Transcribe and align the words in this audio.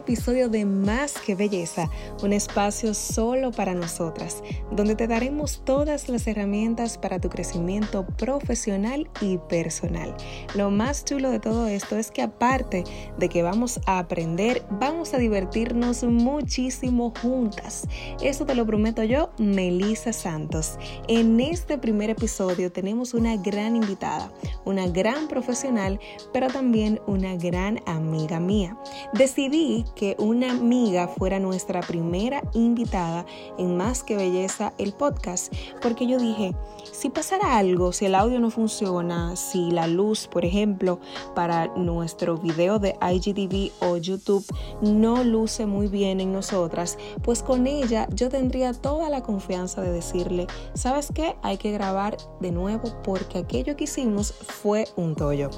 episodio 0.00 0.48
de 0.48 0.64
Más 0.64 1.12
que 1.20 1.34
Belleza, 1.34 1.90
un 2.22 2.32
espacio 2.32 2.94
solo 2.94 3.52
para 3.52 3.74
nosotras, 3.74 4.42
donde 4.72 4.94
te 4.94 5.06
daremos 5.06 5.62
todas 5.62 6.08
las 6.08 6.26
herramientas 6.26 6.96
para 6.96 7.20
tu 7.20 7.28
crecimiento 7.28 8.06
profesional 8.06 9.10
y 9.20 9.36
personal. 9.36 10.16
Lo 10.54 10.70
más 10.70 11.04
chulo 11.04 11.30
de 11.30 11.38
todo 11.38 11.66
esto 11.66 11.98
es 11.98 12.10
que 12.10 12.22
aparte 12.22 12.84
de 13.18 13.28
que 13.28 13.42
vamos 13.42 13.78
a 13.84 13.98
aprender, 13.98 14.64
vamos 14.70 15.12
a 15.12 15.18
divertirnos 15.18 16.02
muchísimo 16.04 17.12
juntas. 17.20 17.86
Eso 18.22 18.46
te 18.46 18.54
lo 18.54 18.64
prometo 18.64 19.04
yo, 19.04 19.30
Melissa 19.38 20.14
Santos. 20.14 20.78
En 21.08 21.38
este 21.40 21.76
primer 21.76 22.08
episodio 22.08 22.72
tenemos 22.72 23.12
una 23.12 23.36
gran 23.36 23.76
invitada, 23.76 24.32
una 24.64 24.86
gran 24.88 25.28
profesional, 25.28 26.00
pero 26.32 26.48
también 26.48 27.00
una 27.06 27.36
gran 27.36 27.80
amiga 27.86 28.40
mía 28.40 28.78
decidí 29.12 29.84
que 29.94 30.16
una 30.18 30.50
amiga 30.50 31.08
fuera 31.08 31.38
nuestra 31.38 31.80
primera 31.80 32.42
invitada 32.52 33.26
en 33.58 33.76
Más 33.76 34.02
que 34.02 34.16
Belleza, 34.16 34.72
el 34.78 34.92
podcast, 34.92 35.52
porque 35.82 36.06
yo 36.06 36.18
dije, 36.18 36.54
si 36.92 37.10
pasara 37.10 37.56
algo, 37.58 37.92
si 37.92 38.06
el 38.06 38.14
audio 38.14 38.40
no 38.40 38.50
funciona, 38.50 39.36
si 39.36 39.70
la 39.70 39.86
luz, 39.86 40.28
por 40.28 40.44
ejemplo, 40.44 41.00
para 41.34 41.68
nuestro 41.68 42.36
video 42.36 42.78
de 42.78 42.96
IGTV 43.00 43.72
o 43.80 43.96
YouTube 43.96 44.44
no 44.80 45.24
luce 45.24 45.66
muy 45.66 45.88
bien 45.88 46.20
en 46.20 46.32
nosotras, 46.32 46.98
pues 47.22 47.42
con 47.42 47.66
ella 47.66 48.06
yo 48.14 48.28
tendría 48.28 48.72
toda 48.72 49.08
la 49.10 49.22
confianza 49.22 49.80
de 49.82 49.92
decirle, 49.92 50.46
¿sabes 50.74 51.08
qué? 51.14 51.36
Hay 51.42 51.56
que 51.56 51.72
grabar 51.72 52.16
de 52.40 52.50
nuevo 52.50 52.92
porque 53.02 53.38
aquello 53.38 53.76
que 53.76 53.84
hicimos 53.84 54.32
fue 54.32 54.86
un 54.96 55.14
tollo. 55.14 55.50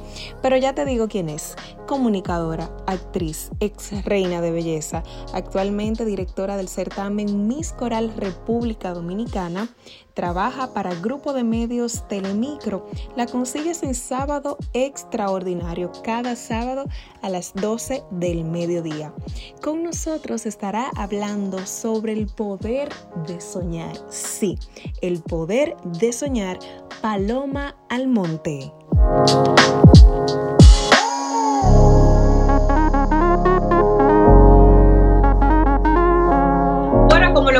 Pero 0.42 0.56
ya 0.56 0.74
te 0.74 0.84
digo 0.84 1.08
quién 1.08 1.28
es, 1.28 1.56
comunicadora, 1.92 2.70
actriz, 2.86 3.50
ex 3.60 4.02
reina 4.06 4.40
de 4.40 4.50
belleza, 4.50 5.02
actualmente 5.34 6.06
directora 6.06 6.56
del 6.56 6.66
certamen 6.66 7.46
Miss 7.46 7.74
Coral 7.74 8.14
República 8.16 8.94
Dominicana, 8.94 9.68
trabaja 10.14 10.72
para 10.72 10.94
Grupo 10.94 11.34
de 11.34 11.44
Medios 11.44 12.08
Telemicro. 12.08 12.86
La 13.14 13.26
consigues 13.26 13.82
en 13.82 13.94
sábado 13.94 14.56
extraordinario, 14.72 15.92
cada 16.02 16.34
sábado 16.34 16.86
a 17.20 17.28
las 17.28 17.52
12 17.52 18.02
del 18.10 18.44
mediodía. 18.44 19.12
Con 19.60 19.82
nosotros 19.82 20.46
estará 20.46 20.88
hablando 20.96 21.58
sobre 21.66 22.14
el 22.14 22.26
poder 22.26 22.88
de 23.26 23.38
soñar. 23.38 23.94
Sí, 24.08 24.58
el 25.02 25.20
poder 25.20 25.76
de 26.00 26.10
soñar. 26.14 26.58
Paloma 27.02 27.76
Almonte. 27.90 28.72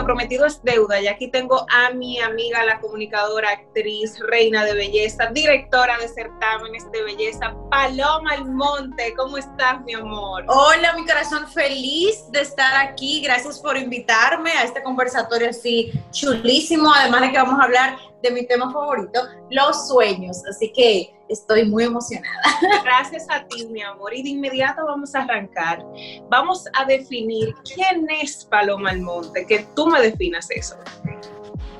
Prometido 0.04 0.46
es 0.46 0.62
deuda. 0.62 1.00
Y 1.00 1.08
aquí 1.08 1.28
tengo 1.28 1.66
a 1.70 1.90
mi 1.90 2.20
amiga, 2.20 2.64
la 2.64 2.80
comunicadora, 2.80 3.50
actriz, 3.50 4.18
reina 4.20 4.64
de 4.64 4.74
belleza, 4.74 5.26
directora 5.26 5.98
de 5.98 6.08
certámenes 6.08 6.90
de 6.90 7.02
belleza, 7.02 7.54
Paloma 7.70 8.32
Almonte. 8.32 9.14
¿Cómo 9.16 9.38
estás, 9.38 9.80
mi 9.82 9.94
amor? 9.94 10.44
Hola, 10.48 10.94
mi 10.94 11.06
corazón, 11.06 11.48
feliz 11.48 12.30
de 12.30 12.40
estar 12.40 12.86
aquí. 12.86 13.22
Gracias 13.22 13.58
por 13.58 13.76
invitarme 13.76 14.52
a 14.52 14.64
este 14.64 14.82
conversatorio 14.82 15.50
así 15.50 15.92
chulísimo. 16.10 16.92
Además 16.94 17.22
de 17.22 17.32
que 17.32 17.38
vamos 17.38 17.60
a 17.60 17.64
hablar 17.64 17.96
de 18.22 18.30
mi 18.30 18.46
tema 18.46 18.72
favorito, 18.72 19.20
los 19.50 19.88
sueños. 19.88 20.42
Así 20.48 20.72
que 20.72 21.14
estoy 21.28 21.64
muy 21.64 21.84
emocionada. 21.84 22.42
Gracias 22.84 23.26
a 23.30 23.44
ti, 23.46 23.66
mi 23.66 23.82
amor. 23.82 24.14
Y 24.14 24.22
de 24.22 24.30
inmediato 24.30 24.84
vamos 24.86 25.14
a 25.14 25.20
arrancar. 25.20 25.84
Vamos 26.28 26.64
a 26.74 26.84
definir 26.84 27.54
quién 27.74 28.06
es 28.10 28.44
Paloma 28.44 28.90
Almonte, 28.90 29.46
que 29.46 29.66
tú 29.74 29.86
me 29.86 30.00
definas 30.00 30.50
eso. 30.50 30.76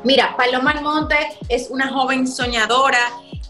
Mira, 0.04 0.36
Paloma 0.36 0.72
Almonte 0.72 1.16
es 1.48 1.70
una 1.70 1.92
joven 1.92 2.26
soñadora, 2.26 2.98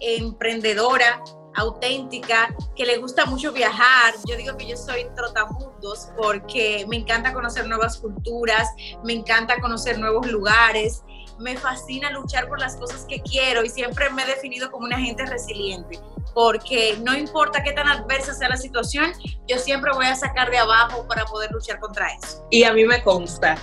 emprendedora, 0.01 1.23
auténtica, 1.55 2.55
que 2.77 2.85
le 2.85 2.99
gusta 2.99 3.27
mucho 3.27 3.53
viajar. 3.53 4.15
Yo 4.27 4.37
digo 4.37 4.57
que 4.57 4.67
yo 4.67 4.77
soy 4.77 5.07
trotamundos 5.15 6.09
porque 6.17 6.85
me 6.89 6.97
encanta 6.97 7.33
conocer 7.33 7.67
nuevas 7.67 7.99
culturas, 7.99 8.69
me 9.05 9.13
encanta 9.13 9.61
conocer 9.61 9.99
nuevos 9.99 10.27
lugares 10.31 11.03
me 11.43 11.57
fascina 11.57 12.11
luchar 12.11 12.49
por 12.49 12.59
las 12.61 12.77
cosas 12.77 13.05
que 13.09 13.21
quiero 13.21 13.65
y 13.65 13.69
siempre 13.69 14.09
me 14.11 14.23
he 14.23 14.27
definido 14.27 14.71
como 14.71 14.87
una 14.87 14.99
gente 14.99 15.27
resiliente, 15.27 15.99
porque 16.35 16.97
no 17.03 17.15
importa 17.15 17.63
qué 17.63 17.73
tan 17.73 17.89
adversa 17.89 18.33
sea 18.33 18.49
la 18.49 18.57
situación, 18.57 19.13
yo 19.47 19.59
siempre 19.59 19.93
voy 19.93 20.07
a 20.07 20.15
sacar 20.15 20.51
de 20.51 20.59
abajo 20.59 21.07
para 21.07 21.25
poder 21.25 21.51
luchar 21.51 21.81
contra 21.81 22.07
eso. 22.15 22.47
Y 22.51 22.65
a 22.65 22.73
mí 22.73 22.85
me 22.85 23.03
consta. 23.03 23.57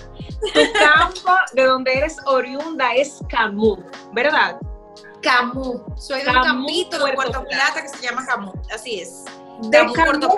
Tu 0.54 0.62
campo 0.80 1.32
de 1.54 1.64
donde 1.64 1.94
eres 1.94 2.18
oriunda 2.26 2.94
es 2.94 3.20
Camus, 3.30 3.80
¿verdad? 4.14 4.60
Camus. 5.22 5.82
Soy 5.98 6.22
de 6.22 6.30
un 6.30 6.42
campito 6.42 7.04
de 7.04 7.14
Puerto 7.14 7.44
Plata. 7.46 7.82
que 7.82 7.90
se 7.90 8.02
llama 8.02 8.26
Camus. 8.26 8.56
Así 8.74 9.02
es. 9.02 9.26
De 9.64 9.78
Camus, 9.78 9.96
Puerto 9.96 10.30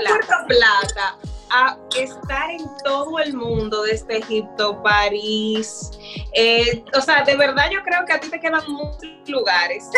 Plata 0.47 1.17
a 1.51 1.77
estar 1.97 2.49
en 2.49 2.65
todo 2.83 3.19
el 3.19 3.35
mundo, 3.35 3.83
desde 3.83 4.19
Egipto, 4.19 4.81
París. 4.81 5.91
Eh, 6.33 6.83
o 6.97 7.01
sea, 7.01 7.23
de 7.23 7.35
verdad 7.35 7.69
yo 7.71 7.81
creo 7.83 8.05
que 8.05 8.13
a 8.13 8.19
ti 8.19 8.29
te 8.29 8.39
quedan 8.39 8.63
muchos 8.67 9.09
lugares 9.27 9.89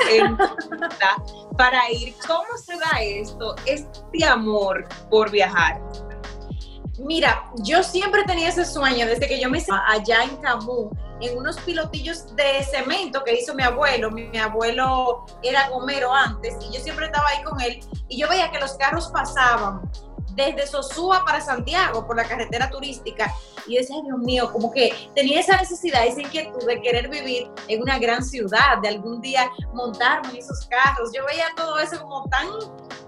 para 1.58 1.92
ir. 1.92 2.16
¿Cómo 2.28 2.58
se 2.58 2.78
da 2.78 3.02
esto, 3.02 3.56
este 3.66 4.26
amor 4.26 4.88
por 5.10 5.30
viajar? 5.30 5.80
Mira, 7.00 7.50
yo 7.58 7.84
siempre 7.84 8.24
tenía 8.24 8.50
ese 8.50 8.66
sueño 8.66 9.06
desde 9.08 9.28
que 9.28 9.40
yo 9.40 9.50
me 9.50 9.64
allá 9.88 10.24
en 10.24 10.38
Camus, 10.38 10.92
en 11.22 11.38
unos 11.38 11.60
pilotillos 11.62 12.36
de 12.36 12.64
cemento 12.64 13.24
que 13.24 13.40
hizo 13.40 13.54
mi 13.56 13.64
abuelo. 13.64 14.12
Mi, 14.12 14.28
mi, 14.28 14.38
abuelo 14.38 15.26
era 15.42 15.70
gomero 15.70 16.14
antes 16.14 16.56
y 16.62 16.76
yo 16.76 16.82
siempre 16.82 17.08
estaba 17.08 17.28
ahí 17.30 17.44
con 17.44 17.60
él 17.62 17.80
y 18.08 18.20
yo 18.20 18.30
veía 18.30 18.52
que 18.52 18.60
los 18.60 18.74
carros 18.74 19.08
pasaban 19.08 19.82
desde 20.36 20.68
Sosúa 20.68 21.24
para 21.26 21.42
Santiago 21.42 22.06
por 22.06 22.18
la 22.18 22.24
carretera 22.24 22.70
turística. 22.70 23.34
Y 23.66 23.76
yo 23.76 23.82
decía, 23.82 23.98
Dios 24.04 24.18
mío, 24.20 24.52
como 24.52 24.72
que 24.72 25.10
tenía 25.16 25.40
esa 25.40 25.58
necesidad, 25.58 26.06
esa 26.06 26.22
inquietud 26.22 26.66
de 26.66 26.82
querer 26.82 27.10
vivir 27.10 27.50
en 27.68 27.82
una 27.82 27.98
gran 28.00 28.24
ciudad, 28.24 28.80
de 28.82 28.90
algún 28.90 29.22
día 29.22 29.50
montarme 29.74 30.30
en 30.32 30.38
esos 30.38 30.66
carros. 30.68 31.12
Yo 31.16 31.26
veía 31.26 31.46
todo 31.56 31.80
eso 31.80 32.02
como 32.02 32.26
tan, 32.30 32.48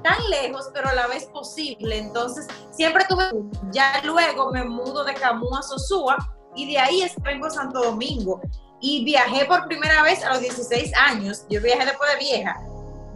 tan 0.03 0.17
lejos, 0.29 0.69
pero 0.73 0.89
a 0.89 0.93
la 0.93 1.07
vez 1.07 1.25
posible. 1.25 1.97
Entonces, 1.97 2.47
siempre 2.71 3.03
tuve, 3.09 3.25
ya 3.71 4.01
luego 4.03 4.51
me 4.51 4.63
mudo 4.63 5.03
de 5.03 5.13
Camus 5.13 5.59
a 5.59 5.61
Sosúa 5.63 6.17
y 6.55 6.71
de 6.71 6.79
ahí 6.79 7.05
vengo 7.21 7.47
a 7.47 7.49
Santo 7.49 7.83
Domingo. 7.83 8.41
Y 8.81 9.03
viajé 9.03 9.45
por 9.45 9.65
primera 9.65 10.03
vez 10.03 10.23
a 10.23 10.33
los 10.33 10.41
16 10.41 10.91
años. 10.95 11.45
Yo 11.49 11.61
viajé 11.61 11.85
después 11.85 12.11
de 12.11 12.17
vieja. 12.19 12.59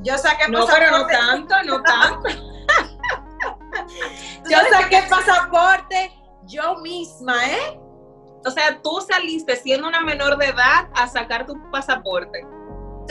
Yo 0.01 0.17
saqué 0.17 0.47
No, 0.49 0.65
pero 0.65 0.91
no 0.91 1.05
tanto, 1.05 1.55
no 1.65 1.81
tanto. 1.83 2.29
yo 4.49 4.57
saqué 4.71 5.03
pasaporte 5.09 6.13
yo 6.45 6.77
misma, 6.77 7.45
¿eh? 7.47 7.79
O 8.45 8.51
sea, 8.51 8.81
tú 8.81 9.01
saliste 9.07 9.55
siendo 9.57 9.87
una 9.87 10.01
menor 10.01 10.37
de 10.37 10.47
edad 10.47 10.89
a 10.95 11.07
sacar 11.07 11.45
tu 11.45 11.53
pasaporte. 11.71 12.45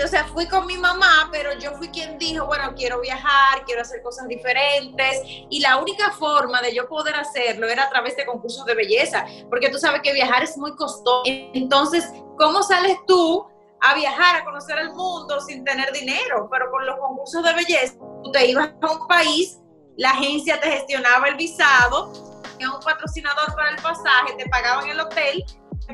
O 0.02 0.06
sea, 0.06 0.24
fui 0.28 0.46
con 0.46 0.64
mi 0.66 0.76
mamá, 0.76 1.28
pero 1.32 1.58
yo 1.58 1.72
fui 1.72 1.88
quien 1.88 2.18
dijo, 2.18 2.46
bueno, 2.46 2.72
quiero 2.76 3.00
viajar, 3.00 3.64
quiero 3.66 3.82
hacer 3.82 4.00
cosas 4.00 4.28
diferentes. 4.28 5.22
Y 5.50 5.60
la 5.60 5.76
única 5.78 6.12
forma 6.12 6.62
de 6.62 6.72
yo 6.72 6.88
poder 6.88 7.16
hacerlo 7.16 7.66
era 7.66 7.84
a 7.84 7.90
través 7.90 8.16
de 8.16 8.24
concursos 8.24 8.64
de 8.64 8.74
belleza, 8.74 9.26
porque 9.50 9.68
tú 9.70 9.78
sabes 9.78 10.00
que 10.02 10.12
viajar 10.12 10.42
es 10.42 10.56
muy 10.56 10.74
costoso. 10.76 11.22
Entonces, 11.26 12.12
¿cómo 12.38 12.62
sales 12.62 12.96
tú 13.08 13.44
a 13.80 13.94
viajar, 13.94 14.36
a 14.36 14.44
conocer 14.44 14.78
el 14.78 14.92
mundo 14.92 15.40
sin 15.40 15.64
tener 15.64 15.92
dinero? 15.92 16.48
Pero 16.50 16.70
con 16.70 16.86
los 16.86 16.96
concursos 16.98 17.42
de 17.42 17.54
belleza, 17.54 17.98
tú 18.22 18.30
te 18.30 18.46
ibas 18.46 18.70
a 18.80 18.92
un 18.92 19.06
país 19.08 19.58
la 19.98 20.10
agencia 20.10 20.60
te 20.60 20.70
gestionaba 20.70 21.28
el 21.28 21.34
visado, 21.34 22.12
tenía 22.52 22.72
un 22.72 22.80
patrocinador 22.80 23.52
para 23.54 23.70
el 23.70 23.76
pasaje, 23.76 24.34
te 24.38 24.48
pagaban 24.48 24.88
el 24.88 25.00
hotel, 25.00 25.44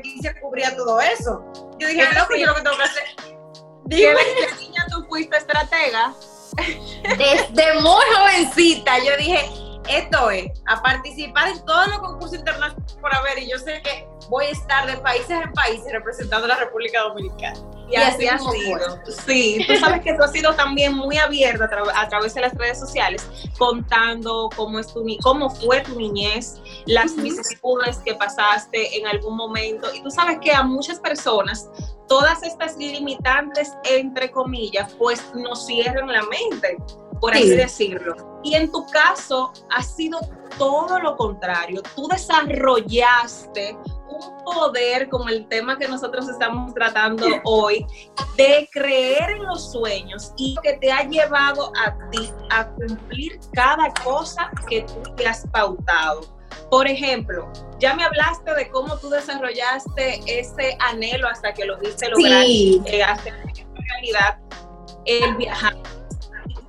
y 0.03 0.21
se 0.21 0.39
cubría 0.39 0.75
todo 0.75 1.01
eso. 1.01 1.43
Yo 1.79 1.87
dije, 1.87 2.07
no, 2.13 2.25
pues 2.27 2.39
yo 2.39 2.45
lo 2.45 2.55
que 2.55 2.61
tengo 2.61 2.77
que 2.77 2.83
hacer. 2.83 3.03
Dime, 3.85 4.15
¿qué 4.15 4.55
niña 4.63 4.85
tú 4.91 5.05
fuiste 5.09 5.35
estratega? 5.37 6.13
Desde 7.17 7.81
muy 7.81 8.05
jovencita, 8.15 8.99
yo 8.99 9.17
dije, 9.17 9.49
esto 9.89 10.29
es, 10.29 10.51
a 10.67 10.81
participar 10.83 11.49
en 11.49 11.65
todos 11.65 11.87
los 11.87 11.99
concursos 11.99 12.37
internacionales 12.37 12.97
por 13.01 13.13
haber, 13.15 13.39
y 13.39 13.49
yo 13.49 13.57
sé 13.57 13.81
que 13.81 14.07
voy 14.29 14.45
a 14.45 14.49
estar 14.49 14.87
de 14.87 14.97
países 14.97 15.31
en 15.31 15.51
países 15.53 15.91
representando 15.91 16.45
a 16.45 16.49
la 16.49 16.55
República 16.57 17.01
Dominicana. 17.01 17.59
Y, 17.89 17.95
así, 17.97 18.27
ha 18.27 18.39
sido. 18.39 18.79
Sí, 19.25 19.63
tú 19.67 19.75
sabes 19.75 20.01
que 20.01 20.13
tú 20.15 20.23
has 20.23 20.31
sido 20.31 20.55
también 20.55 20.95
muy 20.95 21.17
abierta 21.17 21.69
a, 21.95 22.09
través 22.09 22.33
de 22.33 22.41
las 22.41 22.53
redes 22.55 22.79
sociales, 22.79 23.29
contando 23.59 24.49
cómo, 24.55 24.79
es 24.79 24.87
tu, 24.87 25.05
cómo 25.21 25.49
fue 25.51 25.81
tu 25.81 25.95
niñez, 25.95 26.59
las 26.87 27.15
vicisitudes 27.15 27.97
que 27.97 28.15
pasaste 28.15 28.97
en 28.97 29.05
algún 29.07 29.37
momento. 29.37 29.93
Y 29.93 30.01
tú 30.01 30.09
sabes 30.09 30.39
que 30.41 30.51
a 30.51 30.63
muchas 30.63 30.99
personas 30.99 31.69
todas 32.07 32.41
estas 32.43 32.77
limitantes, 32.77 33.73
entre 33.83 34.31
comillas, 34.31 34.93
pues 34.97 35.23
nos 35.35 35.65
cierran 35.65 36.07
la 36.07 36.23
mente. 36.23 36.77
por 37.21 37.33
así 37.33 37.49
decirlo. 37.49 38.15
Y 38.43 38.55
en 38.55 38.71
tu 38.71 38.85
caso 38.87 39.51
ha 39.71 39.81
sido 39.81 40.19
todo 40.57 40.99
lo 40.99 41.15
contrario. 41.15 41.81
Tú 41.95 42.07
desarrollaste 42.07 43.77
un 44.09 44.43
poder 44.43 45.09
como 45.09 45.29
el 45.29 45.47
tema 45.47 45.77
que 45.77 45.87
nosotros 45.87 46.27
estamos 46.29 46.73
tratando 46.73 47.25
hoy, 47.43 47.85
de 48.35 48.69
creer 48.71 49.31
en 49.31 49.43
los 49.43 49.71
sueños 49.71 50.33
y 50.37 50.55
que 50.61 50.73
te 50.73 50.91
ha 50.91 51.03
llevado 51.03 51.71
a 51.77 52.09
ti 52.09 52.31
a 52.49 52.67
cumplir 52.69 53.39
cada 53.53 53.93
cosa 54.03 54.51
que 54.67 54.81
tú 54.81 55.15
te 55.15 55.27
has 55.27 55.47
pautado. 55.47 56.21
Por 56.69 56.87
ejemplo, 56.87 57.51
ya 57.79 57.95
me 57.95 58.03
hablaste 58.03 58.53
de 58.53 58.69
cómo 58.69 58.97
tú 58.97 59.09
desarrollaste 59.09 60.21
ese 60.27 60.77
anhelo 60.79 61.27
hasta 61.27 61.53
que 61.53 61.65
lo 61.65 61.77
viste 61.79 62.09
lograr 62.09 62.43
sí. 62.45 62.81
eh, 62.85 63.03
hacer 63.03 63.33
realidad 63.75 64.39
el 65.05 65.35
viajar. 65.35 65.75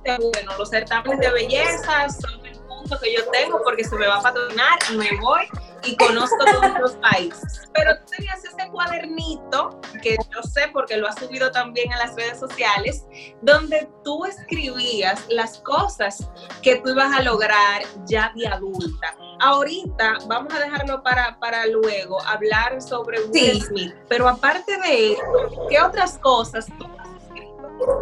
Bueno, 0.03 0.57
los 0.57 0.69
certámenes 0.69 1.19
de 1.19 1.29
belleza 1.31 2.07
son 2.09 2.45
el 2.45 2.57
punto 2.59 2.97
que 2.99 3.13
yo 3.13 3.25
tengo 3.29 3.61
porque 3.63 3.83
se 3.83 3.95
me 3.95 4.07
va 4.07 4.17
a 4.17 4.21
patrocinar 4.21 4.79
y 4.91 4.95
me 4.95 5.09
voy 5.19 5.49
y 5.87 5.95
conozco 5.95 6.37
todos 6.45 6.79
los 6.79 6.91
países. 6.97 7.69
Pero 7.73 7.97
tú 7.97 8.03
tenías 8.17 8.43
ese 8.43 8.69
cuadernito, 8.69 9.79
que 10.01 10.17
yo 10.33 10.43
sé 10.43 10.69
porque 10.73 10.97
lo 10.97 11.07
has 11.07 11.15
subido 11.15 11.51
también 11.51 11.91
a 11.93 11.97
las 11.97 12.15
redes 12.15 12.39
sociales, 12.39 13.05
donde 13.41 13.89
tú 14.03 14.25
escribías 14.25 15.25
las 15.29 15.59
cosas 15.59 16.29
que 16.61 16.77
tú 16.77 16.91
ibas 16.91 17.17
a 17.17 17.21
lograr 17.21 17.83
ya 18.05 18.31
de 18.35 18.47
adulta. 18.47 19.15
Ahorita 19.39 20.17
vamos 20.27 20.53
a 20.53 20.59
dejarlo 20.59 21.01
para, 21.03 21.39
para 21.39 21.65
luego, 21.67 22.21
hablar 22.23 22.81
sobre 22.81 23.21
Will 23.25 23.61
Smith. 23.61 23.93
Pero 24.09 24.27
aparte 24.27 24.77
de 24.77 25.13
eso, 25.13 25.21
¿qué 25.69 25.79
otras 25.79 26.17
cosas 26.17 26.67
tú 26.77 26.87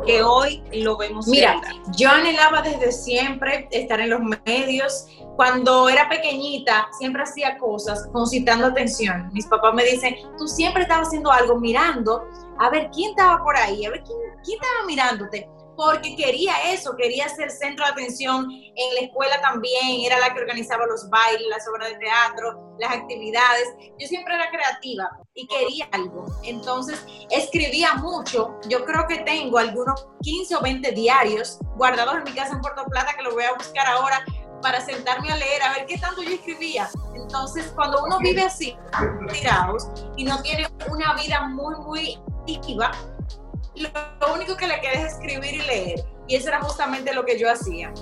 que 0.06 0.24
hoy 0.24 0.64
lo 0.72 0.98
vemos. 0.98 1.28
Mira, 1.28 1.62
yo 1.98 2.10
anhelaba 2.10 2.62
desde 2.62 2.92
siempre 2.92 3.68
estar 3.72 4.00
en 4.00 4.10
los 4.10 4.22
medios. 4.46 5.08
Cuando 5.36 5.90
era 5.90 6.08
pequeñita, 6.08 6.88
siempre 6.98 7.24
hacía 7.24 7.58
cosas 7.58 8.08
concitando 8.14 8.68
atención. 8.68 9.30
Mis 9.34 9.48
papás 9.48 9.74
me 9.74 9.84
dicen, 9.84 10.16
tú 10.38 10.48
siempre 10.48 10.84
estabas 10.84 11.08
haciendo 11.08 11.32
algo, 11.32 11.60
mirando, 11.60 12.24
a 12.60 12.70
ver 12.70 12.90
quién 12.94 13.12
estaba 13.12 13.44
por 13.44 13.58
ahí, 13.58 13.86
a 13.86 13.92
ver 13.92 14.04
quién, 14.04 14.18
quién 14.44 14.60
estaba 14.62 14.86
mirándote 14.86 15.50
porque 15.76 16.16
quería 16.16 16.54
eso, 16.72 16.96
quería 16.96 17.28
ser 17.30 17.52
centro 17.52 17.86
de 17.86 17.92
atención 17.92 18.50
en 18.52 18.96
la 18.96 19.02
escuela 19.02 19.42
también, 19.42 20.02
era 20.06 20.20
la 20.20 20.34
que 20.34 20.40
organizaba 20.40 20.86
los 20.86 21.10
bailes, 21.10 21.48
las 21.50 21.68
obras 21.68 21.90
de 21.90 21.98
teatro, 21.98 22.76
las 22.80 22.94
actividades. 22.94 23.76
Yo 24.00 24.08
siempre 24.08 24.36
era 24.36 24.50
creativa 24.50 25.10
y 25.34 25.48
quería 25.48 25.88
algo. 25.92 26.26
Entonces 26.44 27.06
escribía 27.30 27.96
mucho. 27.96 28.56
Yo 28.70 28.86
creo 28.86 29.06
que 29.08 29.20
tengo 29.20 29.58
algunos 29.58 30.08
15 30.22 30.56
o 30.56 30.62
20 30.62 30.92
diarios 30.92 31.60
guardados 31.76 32.16
en 32.16 32.24
mi 32.24 32.32
casa 32.32 32.54
en 32.54 32.62
Puerto 32.62 32.86
Plata 32.86 33.14
que 33.16 33.24
lo 33.24 33.34
voy 33.34 33.44
a 33.44 33.54
buscar 33.54 33.88
ahora 33.88 34.24
para 34.66 34.82
sentarme 34.82 35.32
a 35.32 35.36
leer, 35.36 35.62
a 35.62 35.74
ver 35.74 35.86
qué 35.86 36.00
tanto 36.00 36.24
yo 36.24 36.32
escribía. 36.32 36.90
Entonces, 37.14 37.72
cuando 37.76 38.04
uno 38.04 38.18
vive 38.18 38.42
así, 38.42 38.76
tirados, 39.32 39.88
y 40.18 40.24
no 40.24 40.42
tiene 40.42 40.68
una 40.90 41.14
vida 41.14 41.48
muy, 41.50 41.76
muy 41.76 42.20
activa, 42.52 42.92
lo 43.76 44.34
único 44.34 44.58
que 44.58 44.66
le 44.66 44.82
queda 44.82 44.94
es 44.94 45.14
escribir 45.14 45.54
y 45.54 45.62
leer. 45.62 46.06
Y 46.28 46.36
eso 46.36 46.48
era 46.48 46.62
justamente 46.62 47.14
lo 47.14 47.24
que 47.24 47.38
yo 47.38 47.48
hacía. 47.52 47.94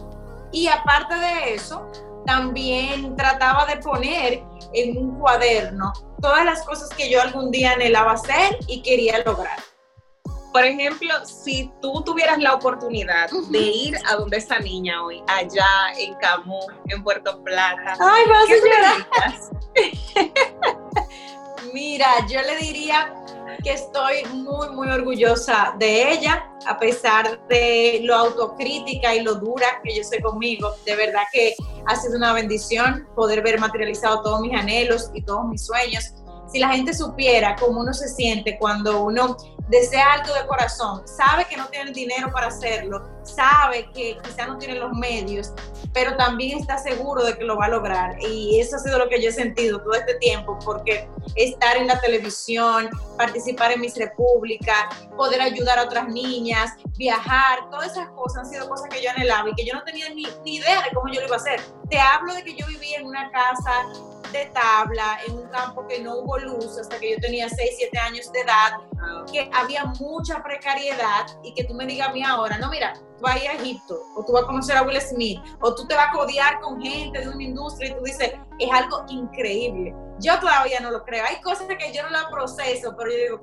Y 0.54 0.69
aparte 0.69 1.15
de 1.15 1.54
eso, 1.54 1.86
también 2.25 3.13
trataba 3.18 3.65
de 3.65 3.81
poner 3.81 4.42
en 4.74 4.98
un 4.98 5.19
cuaderno 5.19 5.92
todas 6.21 6.45
las 6.45 6.62
cosas 6.62 6.88
que 6.92 7.10
yo 7.10 7.21
algún 7.21 7.51
día 7.51 7.74
anhelaba 7.74 8.13
hacer 8.13 8.57
y 8.68 8.81
quería 8.83 9.21
lograr. 9.25 9.60
Por 10.53 10.63
ejemplo, 10.63 11.09
si 11.25 11.73
tú 11.81 12.03
tuvieras 12.05 12.38
la 12.38 12.53
oportunidad 12.53 13.27
de 13.50 13.59
ir 13.59 13.97
a 14.07 14.15
donde 14.17 14.38
esa 14.38 14.59
niña 14.59 15.03
hoy, 15.03 15.23
allá 15.27 15.65
en 15.97 16.13
Camus, 16.15 16.67
en 16.89 17.03
Puerto 17.03 17.44
Plata, 17.44 17.97
Ay, 18.00 18.23
vas 18.29 18.47
a. 19.25 20.83
Mira, 21.73 22.07
yo 22.27 22.39
le 22.41 22.57
diría 22.57 23.11
que 23.63 23.71
estoy 23.71 24.25
muy, 24.31 24.69
muy 24.69 24.89
orgullosa 24.89 25.73
de 25.79 26.11
ella, 26.11 26.47
a 26.67 26.77
pesar 26.77 27.39
de 27.47 28.01
lo 28.03 28.15
autocrítica 28.15 29.15
y 29.15 29.21
lo 29.21 29.35
dura 29.35 29.81
que 29.83 29.95
yo 29.95 30.03
soy 30.03 30.21
conmigo. 30.21 30.75
De 30.85 30.95
verdad 30.95 31.23
que 31.31 31.55
ha 31.88 31.95
sido 31.95 32.15
una 32.17 32.31
bendición 32.31 33.07
poder 33.15 33.41
ver 33.41 33.59
materializado 33.59 34.21
todos 34.21 34.41
mis 34.41 34.53
anhelos 34.53 35.09
y 35.15 35.23
todos 35.23 35.47
mis 35.47 35.65
sueños. 35.65 36.13
Si 36.51 36.59
la 36.59 36.69
gente 36.69 36.94
supiera 36.94 37.55
cómo 37.55 37.81
uno 37.81 37.94
se 37.94 38.07
siente 38.07 38.59
cuando 38.59 39.01
uno 39.01 39.35
desea 39.74 40.14
algo 40.14 40.34
de 40.34 40.46
corazón, 40.46 41.08
sabe 41.08 41.46
que 41.46 41.58
no 41.58 41.68
tiene 41.68 41.90
el 41.90 41.96
dinero 41.96 42.31
para 42.31 42.48
hacerlo, 42.48 43.10
sabe 43.24 43.90
que 43.92 44.18
quizá 44.24 44.46
no 44.46 44.58
tiene 44.58 44.75
los 44.75 44.92
medios, 44.94 45.52
pero 45.94 46.16
también 46.16 46.60
está 46.60 46.78
seguro 46.78 47.24
de 47.24 47.36
que 47.38 47.44
lo 47.44 47.58
va 47.58 47.66
a 47.66 47.70
lograr. 47.70 48.16
Y 48.22 48.60
eso 48.60 48.75
ha 48.75 48.80
sido 48.80 49.00
lo 49.00 49.10
que 49.10 49.22
yo 49.22 49.30
he 49.30 49.34
sentido 49.34 49.81
todo 49.81 49.96
este 49.96 50.16
tiempo, 50.16 50.58
porque 50.64 51.10
estar 51.36 51.75
en 51.78 51.88
la 51.88 52.00
televisión, 52.00 52.90
participar 53.18 53.72
en 53.72 53.81
Miss 53.81 53.98
República, 53.98 54.90
poder 55.18 55.42
ayudar 55.42 55.80
a 55.80 55.84
otras 55.84 56.08
niñas, 56.08 56.74
viajar, 56.96 57.70
todas 57.72 57.92
esas 57.92 58.10
cosas 58.10 58.46
han 58.46 58.50
sido 58.52 58.70
cosas 58.70 58.90
que 58.90 59.02
yo 59.02 59.10
anhelaba 59.10 59.50
y 59.50 59.56
que 59.56 59.66
yo 59.66 59.74
no 59.74 59.84
tenía 59.84 60.10
ni, 60.10 60.24
ni 60.46 60.58
idea 60.58 60.84
de 60.84 60.92
cómo 60.94 61.12
yo 61.12 61.20
lo 61.22 61.28
iba 61.28 61.36
a 61.36 61.40
hacer. 61.40 61.60
Te 61.90 62.00
hablo 62.00 62.34
de 62.36 62.44
que 62.44 62.56
yo 62.56 62.68
vivía 62.68 63.00
en 63.00 63.08
una 63.08 63.31
casa 63.31 63.72
de 64.33 64.47
tabla 64.47 65.19
en 65.25 65.38
un 65.38 65.47
campo 65.50 65.88
que 65.88 66.01
no 66.01 66.18
hubo 66.18 66.38
luz 66.39 66.77
hasta 66.77 67.00
que 67.00 67.12
yo 67.12 67.18
tenía 67.21 67.47
6, 67.47 67.75
7 67.77 68.00
años 68.00 68.31
de 68.31 68.41
edad, 68.41 68.71
que 69.31 69.50
había 69.53 69.85
mucha 70.00 70.44
precariedad 70.44 71.25
y 71.44 71.53
que 71.53 71.63
tú 71.63 71.74
me 71.74 71.85
digas 71.85 72.09
a 72.09 72.12
mí 72.12 72.24
ahora, 72.24 72.57
no, 72.57 72.69
mira, 72.69 72.94
tú 73.18 73.24
vas 73.24 73.35
a 73.35 73.44
ir 73.44 73.50
a 73.50 73.53
Egipto 73.53 73.97
o 74.15 74.25
tú 74.25 74.33
vas 74.33 74.44
a 74.44 74.47
conocer 74.47 74.75
a 74.75 74.81
Will 74.81 75.00
Smith 75.00 75.39
o 75.62 75.74
tú 75.74 75.88
te 75.88 75.95
vas 75.95 76.09
a 76.09 76.12
codear 76.12 76.59
con 76.59 76.81
gente 76.81 77.19
de 77.19 77.30
una 77.30 77.44
industria 77.44 77.91
y 77.91 77.95
tú 77.95 78.03
dices, 78.03 78.33
es 78.59 78.71
algo 78.71 79.06
increíble. 79.07 79.95
Yo 80.19 80.39
todavía 80.39 80.79
no 80.79 80.91
lo 80.91 81.03
creo. 81.06 81.25
Hay 81.25 81.39
cosas 81.41 81.68
que 81.68 81.94
yo 81.94 82.03
no 82.03 82.09
las 82.09 82.25
proceso, 82.25 82.95
pero 82.97 83.12
yo 83.12 83.18
digo, 83.18 83.41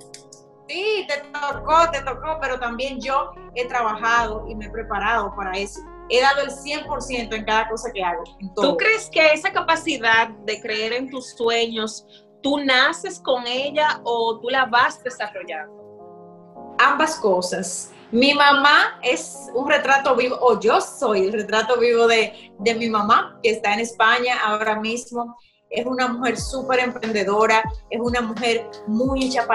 sí, 0.69 1.06
te 1.08 1.22
tocó, 1.31 1.90
te 1.90 2.02
tocó, 2.02 2.38
pero 2.40 2.58
también 2.58 3.00
yo 3.00 3.32
he 3.54 3.66
trabajado 3.66 4.46
y 4.48 4.54
me 4.54 4.66
he 4.66 4.70
preparado 4.70 5.34
para 5.34 5.52
eso 5.52 5.81
he 6.10 6.20
dado 6.20 6.42
el 6.42 6.50
100% 6.50 7.34
en 7.34 7.44
cada 7.44 7.68
cosa 7.68 7.90
que 7.92 8.02
hago. 8.02 8.24
¿Tú 8.56 8.76
crees 8.76 9.08
que 9.10 9.32
esa 9.32 9.52
capacidad 9.52 10.28
de 10.44 10.60
creer 10.60 10.92
en 10.92 11.08
tus 11.08 11.30
sueños, 11.30 12.04
tú 12.42 12.58
naces 12.58 13.20
con 13.20 13.46
ella 13.46 14.00
o 14.04 14.38
tú 14.40 14.50
la 14.50 14.66
vas 14.66 15.02
desarrollando? 15.02 15.72
Ambas 16.78 17.16
cosas. 17.16 17.92
Mi 18.10 18.34
mamá 18.34 18.98
es 19.02 19.48
un 19.55 19.69
retrato 19.70 20.17
vivo, 20.17 20.36
o 20.40 20.58
yo 20.58 20.81
soy 20.81 21.26
el 21.26 21.32
retrato 21.32 21.79
vivo 21.79 22.08
de, 22.08 22.52
de 22.58 22.74
mi 22.74 22.88
mamá, 22.88 23.38
que 23.43 23.50
está 23.50 23.72
en 23.72 23.81
España 23.81 24.36
ahora 24.43 24.81
mismo 24.81 25.36
es 25.70 25.86
una 25.86 26.08
mujer 26.08 26.39
súper 26.39 26.81
emprendedora, 26.81 27.62
es 27.91 28.00
una 28.00 28.20
mujer 28.20 28.69
muy 28.86 29.24
hecha 29.24 29.46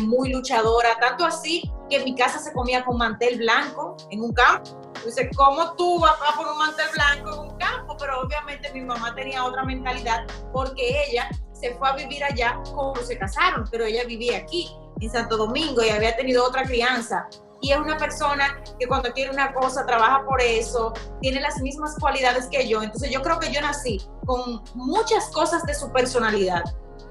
muy 0.00 0.32
luchadora, 0.32 0.96
tanto 1.00 1.24
así 1.24 1.70
que 1.88 2.00
mi 2.00 2.14
casa 2.14 2.38
se 2.38 2.52
comía 2.52 2.84
con 2.84 2.98
mantel 2.98 3.38
blanco 3.38 3.96
en 4.10 4.22
un 4.22 4.32
campo. 4.32 4.70
Entonces, 4.96 5.28
¿cómo 5.36 5.74
tú 5.74 6.00
vas 6.00 6.14
a 6.26 6.36
poner 6.36 6.52
un 6.52 6.58
mantel 6.58 6.86
blanco 6.92 7.32
en 7.32 7.50
un 7.50 7.58
campo? 7.58 7.96
Pero 7.98 8.20
obviamente 8.20 8.72
mi 8.72 8.80
mamá 8.80 9.14
tenía 9.14 9.44
otra 9.44 9.64
mentalidad 9.64 10.26
porque 10.52 11.04
ella 11.08 11.28
se 11.52 11.74
fue 11.74 11.88
a 11.88 11.92
vivir 11.94 12.24
allá 12.24 12.60
cuando 12.74 13.02
se 13.02 13.16
casaron, 13.16 13.64
pero 13.70 13.84
ella 13.84 14.04
vivía 14.04 14.38
aquí, 14.38 14.76
en 15.00 15.10
Santo 15.10 15.36
Domingo, 15.36 15.82
y 15.82 15.90
había 15.90 16.16
tenido 16.16 16.44
otra 16.44 16.64
crianza 16.64 17.28
y 17.62 17.70
es 17.70 17.78
una 17.78 17.96
persona 17.96 18.60
que 18.78 18.86
cuando 18.86 19.12
quiere 19.12 19.30
una 19.30 19.54
cosa 19.54 19.86
trabaja 19.86 20.24
por 20.26 20.42
eso, 20.42 20.92
tiene 21.20 21.40
las 21.40 21.60
mismas 21.60 21.96
cualidades 21.98 22.48
que 22.50 22.68
yo. 22.68 22.82
Entonces 22.82 23.10
yo 23.10 23.22
creo 23.22 23.38
que 23.38 23.52
yo 23.52 23.60
nací 23.60 24.02
con 24.26 24.62
muchas 24.74 25.30
cosas 25.30 25.62
de 25.64 25.74
su 25.74 25.90
personalidad, 25.92 26.62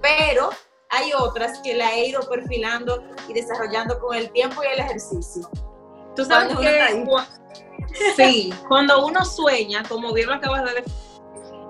pero 0.02 0.50
hay 0.90 1.14
otras 1.18 1.60
que 1.60 1.74
la 1.74 1.94
he 1.94 2.10
ido 2.10 2.20
perfilando 2.30 3.02
y 3.30 3.34
desarrollando 3.34 3.98
con 4.00 4.16
el 4.16 4.30
tiempo 4.34 4.62
y 4.62 4.74
el 4.74 4.80
ejercicio. 4.82 5.50
Tú 6.18 6.26
sabes 6.26 6.58
que 6.58 7.06
sí, 8.18 8.54
cuando 8.68 9.06
uno 9.06 9.24
sueña, 9.24 9.84
como 9.88 10.14
bien 10.14 10.28
lo 10.28 10.36
acabas 10.36 10.66
de 10.66 10.74
decir, 10.74 10.94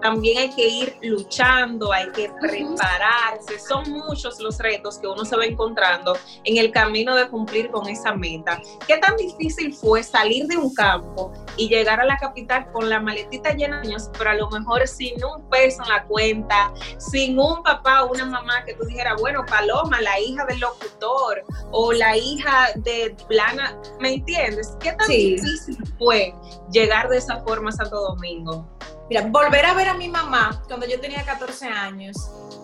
también 0.01 0.37
hay 0.37 0.49
que 0.49 0.67
ir 0.67 0.97
luchando, 1.01 1.91
hay 1.91 2.09
que 2.11 2.31
prepararse. 2.41 3.59
Son 3.59 3.89
muchos 3.89 4.39
los 4.39 4.57
retos 4.57 4.97
que 4.97 5.07
uno 5.07 5.25
se 5.25 5.35
va 5.35 5.45
encontrando 5.45 6.17
en 6.43 6.57
el 6.57 6.71
camino 6.71 7.15
de 7.15 7.27
cumplir 7.29 7.69
con 7.69 7.87
esa 7.87 8.13
meta. 8.13 8.59
¿Qué 8.87 8.97
tan 8.97 9.15
difícil 9.17 9.73
fue 9.73 10.03
salir 10.03 10.47
de 10.47 10.57
un 10.57 10.73
campo 10.73 11.31
y 11.57 11.69
llegar 11.69 11.99
a 11.99 12.05
la 12.05 12.17
capital 12.17 12.71
con 12.71 12.89
la 12.89 12.99
maletita 12.99 13.53
llena 13.53 13.81
de 13.81 13.87
años, 13.87 14.09
pero 14.17 14.29
a 14.29 14.35
lo 14.35 14.49
mejor 14.49 14.87
sin 14.87 15.23
un 15.23 15.47
peso 15.49 15.83
en 15.83 15.89
la 15.89 16.03
cuenta, 16.05 16.73
sin 16.97 17.37
un 17.37 17.61
papá 17.63 18.03
o 18.03 18.11
una 18.11 18.25
mamá 18.25 18.63
que 18.65 18.73
tú 18.73 18.85
dijeras, 18.85 19.15
bueno, 19.19 19.45
Paloma, 19.45 20.01
la 20.01 20.19
hija 20.19 20.45
del 20.45 20.59
locutor 20.59 21.43
o 21.71 21.91
la 21.93 22.17
hija 22.17 22.69
de 22.75 23.15
Plana, 23.27 23.77
¿me 23.99 24.15
entiendes? 24.15 24.75
¿Qué 24.79 24.93
tan 24.93 25.07
difícil 25.07 25.77
fue 25.97 26.33
llegar 26.71 27.09
de 27.09 27.17
esa 27.17 27.41
forma 27.43 27.69
a 27.69 27.73
Santo 27.73 28.01
Domingo? 28.01 28.67
Mira, 29.11 29.27
volver 29.27 29.65
a 29.65 29.73
ver 29.73 29.89
a 29.89 29.93
mi 29.93 30.07
mamá 30.07 30.63
cuando 30.69 30.85
yo 30.85 30.97
tenía 31.01 31.25
14 31.25 31.67
años 31.67 32.15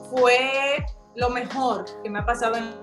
fue 0.09 0.77
lo 1.13 1.29
mejor 1.29 1.83
que 2.01 2.09
me 2.09 2.19
ha 2.19 2.25
pasado 2.25 2.55
en 2.55 2.73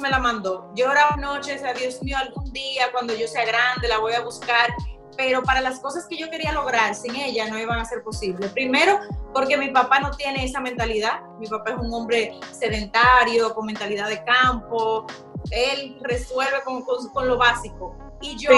me 0.00 0.08
la 0.08 0.18
mandó. 0.18 0.72
Yo 0.74 0.88
oraba 0.88 1.16
noches 1.16 1.62
a 1.64 1.74
Dios 1.74 2.02
mío, 2.02 2.16
algún 2.16 2.50
día 2.50 2.84
cuando 2.90 3.14
yo 3.14 3.28
sea 3.28 3.44
grande 3.44 3.88
la 3.88 3.98
voy 3.98 4.14
a 4.14 4.22
buscar. 4.22 4.70
pero 5.18 5.42
para 5.42 5.60
las 5.60 5.80
cosas 5.80 6.06
que 6.08 6.16
yo 6.16 6.30
quería 6.30 6.50
lograr 6.52 6.94
sin 6.94 7.14
ella 7.14 7.46
no 7.50 7.58
iban 7.58 7.78
a 7.78 7.84
ser 7.84 8.02
posibles. 8.02 8.50
Primero, 8.52 8.98
porque 9.34 9.58
mi 9.58 9.68
papá 9.68 10.00
no 10.00 10.10
tiene 10.12 10.42
esa 10.42 10.58
mentalidad. 10.58 11.20
Mi 11.38 11.48
papá 11.48 11.72
es 11.72 11.76
un 11.76 11.92
hombre 11.92 12.40
sedentario, 12.52 13.54
con 13.54 13.66
mentalidad 13.66 14.08
de 14.08 14.24
campo. 14.24 15.06
Él 15.50 15.98
resuelve 16.00 16.62
con, 16.64 16.82
con, 16.82 17.28
lo 17.28 17.36
básico. 17.36 17.94
Y 18.22 18.36
yo 18.36 18.50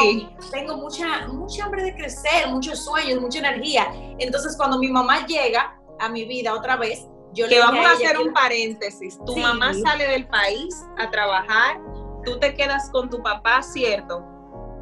tengo 0.50 0.76
mucha, 0.76 1.26
mucha 1.28 1.64
hambre 1.64 1.82
de 1.82 1.94
crecer, 1.94 2.48
muchos 2.48 2.84
sueños, 2.84 3.20
mucha 3.20 3.38
energía. 3.38 3.88
Entonces, 4.18 4.56
cuando 4.56 4.78
mi 4.78 4.88
mamá 4.88 5.26
llega 5.26 5.80
a 5.98 6.08
mi 6.08 6.24
vida 6.26 6.54
otra 6.54 6.76
vez, 6.76 7.06
yo 7.32 7.48
que 7.48 7.56
le 7.56 7.60
vamos 7.60 7.84
a, 7.84 7.92
hacer 7.92 8.18
un 8.18 8.32
paréntesis. 8.32 9.18
Tu 9.26 9.36
mamá 9.36 9.72
sale 9.74 10.06
del 10.06 10.26
país 10.28 10.84
a 10.98 11.10
trabajar, 11.10 11.80
tú 12.24 12.38
te 12.38 12.54
quedas 12.54 12.90
con 12.90 13.10
tu 13.10 13.22
papá, 13.22 13.62
¿cierto? 13.62 14.24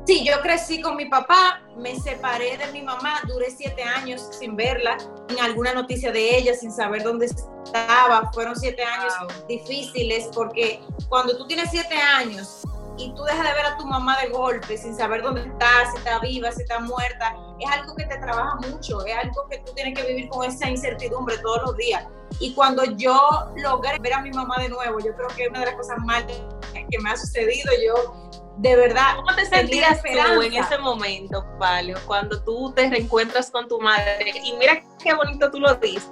Sí, 0.05 0.25
yo 0.25 0.41
crecí 0.43 0.83
con 0.83 0.97
mi 0.97 1.07
papá, 1.07 1.63
me 1.77 1.95
separé 1.95 2.59
de 2.59 2.67
mi 2.73 2.83
mamá, 2.83 3.21
duré 3.29 3.51
siete 3.51 3.85
años 3.85 4.31
sin 4.33 4.57
verla, 4.57 4.99
sin 5.29 5.39
alguna 5.39 5.73
noticia 5.75 6.11
de 6.11 6.39
ella, 6.39 6.55
sin 6.55 6.73
saber 6.73 7.05
dónde 7.05 7.27
estaba. 7.27 8.31
Fueron 8.33 8.57
siete 8.57 8.83
años 8.83 9.15
difíciles 9.49 10.29
porque 10.35 10.81
cuando 11.09 11.37
tú 11.39 11.47
tienes 11.47 11.71
siete 11.71 11.95
años 11.95 12.65
y 12.99 13.13
tú 13.15 13.23
dejas 13.25 13.47
de 13.47 13.55
ver 13.55 13.67
a 13.67 13.77
tu 13.77 13.87
mamá 13.87 14.17
de 14.21 14.29
golpe 14.29 14.77
sin 14.77 14.97
saber 14.97 15.23
dónde 15.23 15.43
está, 15.43 15.91
si 15.91 15.99
está 15.99 16.19
viva, 16.21 16.53
si 16.53 16.63
está 16.63 16.81
muerta, 16.81 17.35
es 17.59 17.71
algo 17.71 17.95
que 17.95 18.05
te 18.05 18.19
trabaja 18.19 18.57
mucho, 18.69 19.05
es 19.07 19.17
algo 19.17 19.47
que 19.51 19.59
tú 19.59 19.73
tienes 19.75 19.99
que 19.99 20.07
vivir 20.07 20.29
con 20.29 20.45
esa 20.45 20.69
incertidumbre 20.69 21.39
todos 21.39 21.63
los 21.67 21.77
días. 21.77 22.07
Y 22.41 22.55
cuando 22.55 22.85
yo 22.85 23.19
logré 23.57 23.99
ver 24.01 24.15
a 24.15 24.21
mi 24.21 24.31
mamá 24.31 24.57
de 24.59 24.69
nuevo, 24.69 24.99
yo 25.01 25.15
creo 25.15 25.29
que 25.29 25.45
es 25.45 25.51
una 25.51 25.61
de 25.61 25.67
las 25.67 25.75
cosas 25.75 25.99
más 26.05 26.25
que 26.25 26.99
me 27.03 27.11
ha 27.11 27.17
sucedido. 27.17 27.71
Yo 27.85 28.33
de 28.59 28.77
verdad. 28.77 29.17
¿Cómo 29.17 29.35
te 29.35 29.47
sentías 29.47 30.03
tú 30.03 30.43
en 30.43 30.55
ese 30.55 30.79
momento, 30.79 31.45
Palio, 31.59 31.97
cuando 32.07 32.43
tú 32.43 32.73
te 32.75 32.89
reencuentras 32.89 33.51
con 33.51 33.69
tu 33.69 33.81
madre? 33.81 34.33
Y 34.45 34.53
mira 34.57 34.83
qué 35.03 35.15
bonito 35.15 35.51
tú 35.51 35.61
lo 35.61 35.75
dices, 35.77 36.11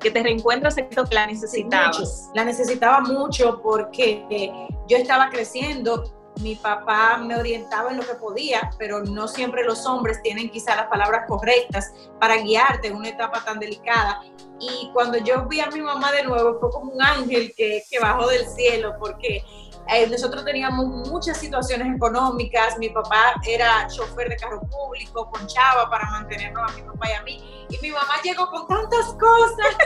que 0.00 0.10
te 0.10 0.22
reencuentras 0.22 0.76
en 0.78 0.86
esto 0.86 1.04
que 1.04 1.14
la 1.14 1.26
necesitabas. 1.26 2.30
la 2.34 2.44
necesitaba 2.44 3.00
mucho 3.00 3.60
porque 3.62 4.68
yo 4.88 4.96
estaba 4.96 5.30
creciendo. 5.30 6.12
Mi 6.40 6.56
papá 6.56 7.18
me 7.18 7.36
orientaba 7.36 7.92
en 7.92 7.98
lo 7.98 8.02
que 8.02 8.14
podía, 8.14 8.68
pero 8.76 9.04
no 9.04 9.28
siempre 9.28 9.62
los 9.62 9.86
hombres 9.86 10.20
tienen 10.20 10.50
quizá 10.50 10.74
las 10.74 10.88
palabras 10.88 11.26
correctas 11.28 11.92
para 12.18 12.38
guiarte 12.38 12.88
en 12.88 12.96
una 12.96 13.10
etapa 13.10 13.44
tan 13.44 13.60
delicada. 13.60 14.20
Y 14.58 14.90
cuando 14.92 15.18
yo 15.18 15.46
vi 15.46 15.60
a 15.60 15.70
mi 15.70 15.80
mamá 15.80 16.10
de 16.10 16.24
nuevo, 16.24 16.58
fue 16.58 16.70
como 16.70 16.92
un 16.92 17.00
ángel 17.00 17.54
que, 17.56 17.84
que 17.88 18.00
bajó 18.00 18.26
del 18.26 18.48
cielo, 18.48 18.96
porque 18.98 19.44
eh, 19.88 20.06
nosotros 20.08 20.44
teníamos 20.44 20.86
muchas 20.86 21.38
situaciones 21.38 21.94
económicas, 21.94 22.78
mi 22.78 22.88
papá 22.88 23.34
era 23.46 23.86
chofer 23.88 24.28
de 24.28 24.36
carro 24.36 24.60
público, 24.62 25.30
ponchaba 25.30 25.88
para 25.90 26.08
mantenernos 26.10 26.70
a 26.70 26.74
mi 26.74 26.82
papá 26.82 27.08
y 27.10 27.12
a 27.12 27.22
mí, 27.22 27.66
y 27.68 27.78
mi 27.78 27.90
mamá 27.90 28.14
llegó 28.22 28.48
con 28.50 28.66
tantas 28.66 29.14
cosas, 29.14 29.76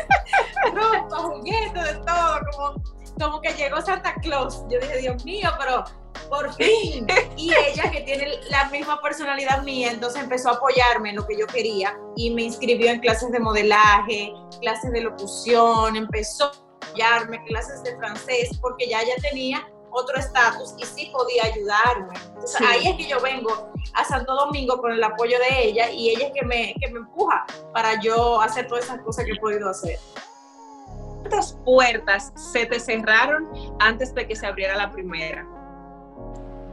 ropa, 0.73 1.17
juguetes, 1.17 1.85
de 1.85 1.95
todo, 2.05 2.41
como, 2.53 2.83
como 3.21 3.41
que 3.41 3.53
llegó 3.55 3.81
Santa 3.81 4.15
Claus. 4.23 4.65
Yo 4.69 4.79
dije, 4.81 4.99
Dios 4.99 5.25
mío, 5.25 5.51
pero 5.59 5.85
por 6.29 6.53
fin. 6.55 7.07
Y 7.37 7.53
ella, 7.53 7.91
que 7.91 8.01
tiene 8.03 8.41
la 8.51 8.69
misma 8.71 9.01
personalidad 9.01 9.63
mía, 9.63 9.91
entonces 9.93 10.23
empezó 10.23 10.51
a 10.51 10.53
apoyarme 10.55 11.11
en 11.11 11.17
lo 11.17 11.27
que 11.27 11.39
yo 11.39 11.47
quería 11.47 11.97
y 12.17 12.31
me 12.31 12.43
inscribió 12.43 12.91
en 12.91 13.01
clases 13.01 13.31
de 13.33 13.41
modelaje, 13.41 14.33
clases 14.61 14.93
de 14.93 15.03
locución, 15.03 15.97
empezó 15.97 16.47
a 16.47 16.53
apoyarme, 16.87 17.43
clases 17.45 17.83
de 17.83 17.97
francés, 17.97 18.51
porque 18.61 18.89
ya 18.89 19.01
ya 19.03 19.15
tenía 19.23 19.67
otro 19.99 20.19
estatus 20.19 20.75
y 20.79 20.85
sí 20.85 21.11
podía 21.13 21.45
ayudarme. 21.45 22.15
Entonces, 22.29 22.61
ahí 22.61 22.89
es 22.89 22.97
que 22.97 23.09
yo 23.09 23.21
vengo 23.21 23.71
a 23.95 24.05
Santo 24.05 24.35
Domingo 24.35 24.81
con 24.81 24.93
el 24.93 25.03
apoyo 25.03 25.39
de 25.39 25.69
ella 25.69 25.91
y 25.91 26.11
ella 26.11 26.29
es 26.29 26.33
que 26.33 26.45
me, 26.45 26.75
que 26.81 26.89
me 26.89 27.01
empuja 27.01 27.45
para 27.73 28.01
yo 28.01 28.41
hacer 28.41 28.67
todas 28.67 28.85
esas 28.85 29.01
cosas 29.01 29.25
que 29.25 29.33
he 29.33 29.37
podido 29.37 29.69
hacer. 29.69 29.99
¿Cuántas 31.21 31.53
puertas 31.65 32.33
se 32.37 32.67
te 32.67 32.79
cerraron 32.79 33.49
antes 33.81 34.15
de 34.15 34.27
que 34.27 34.37
se 34.37 34.47
abriera 34.47 34.77
la 34.77 34.91
primera? 34.91 35.45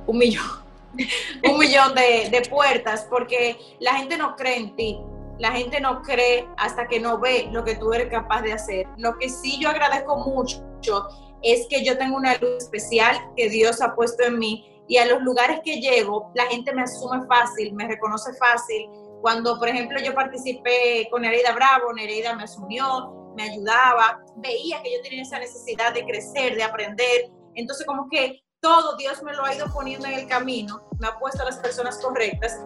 Un 0.07 0.17
millón. 0.17 0.45
un 1.49 1.57
millón 1.57 1.93
de, 1.95 2.29
de 2.29 2.47
puertas 2.49 3.05
porque 3.09 3.57
la 3.79 3.95
gente 3.95 4.17
no 4.17 4.35
cree 4.35 4.57
en 4.57 4.75
ti. 4.75 4.99
La 5.39 5.51
gente 5.51 5.81
no 5.81 6.01
cree 6.01 6.47
hasta 6.57 6.87
que 6.87 6.99
no 6.99 7.19
ve 7.19 7.49
lo 7.51 7.65
que 7.65 7.75
tú 7.75 7.91
eres 7.91 8.07
capaz 8.09 8.41
de 8.43 8.53
hacer. 8.53 8.87
Lo 8.97 9.17
que 9.17 9.29
sí 9.29 9.59
yo 9.59 9.69
agradezco 9.69 10.15
mucho 10.17 10.63
es 11.41 11.67
que 11.69 11.83
yo 11.83 11.97
tengo 11.97 12.17
una 12.17 12.35
luz 12.37 12.57
especial 12.57 13.15
que 13.35 13.49
Dios 13.49 13.81
ha 13.81 13.95
puesto 13.95 14.23
en 14.23 14.39
mí 14.39 14.75
y 14.87 14.97
a 14.97 15.05
los 15.05 15.21
lugares 15.21 15.61
que 15.63 15.79
llego, 15.79 16.31
la 16.35 16.45
gente 16.45 16.73
me 16.73 16.83
asume 16.83 17.25
fácil, 17.27 17.73
me 17.73 17.87
reconoce 17.87 18.33
fácil. 18.35 18.87
Cuando, 19.21 19.57
por 19.57 19.67
ejemplo, 19.67 19.99
yo 19.99 20.13
participé 20.13 21.07
con 21.09 21.23
Nereida 21.23 21.53
Bravo, 21.53 21.91
Nereida 21.93 22.35
me 22.35 22.43
asumió, 22.43 23.33
me 23.35 23.43
ayudaba, 23.43 24.23
veía 24.37 24.81
que 24.83 24.93
yo 24.93 25.01
tenía 25.01 25.23
esa 25.23 25.39
necesidad 25.39 25.93
de 25.93 26.05
crecer, 26.05 26.55
de 26.55 26.63
aprender. 26.63 27.31
Entonces, 27.55 27.85
como 27.87 28.07
que 28.09 28.43
todo 28.59 28.95
Dios 28.97 29.23
me 29.23 29.33
lo 29.33 29.43
ha 29.43 29.55
ido 29.55 29.67
poniendo 29.73 30.07
en 30.07 30.13
el 30.13 30.27
camino, 30.27 30.87
me 30.99 31.07
ha 31.07 31.17
puesto 31.17 31.41
a 31.41 31.45
las 31.45 31.57
personas 31.57 31.99
correctas 31.99 32.59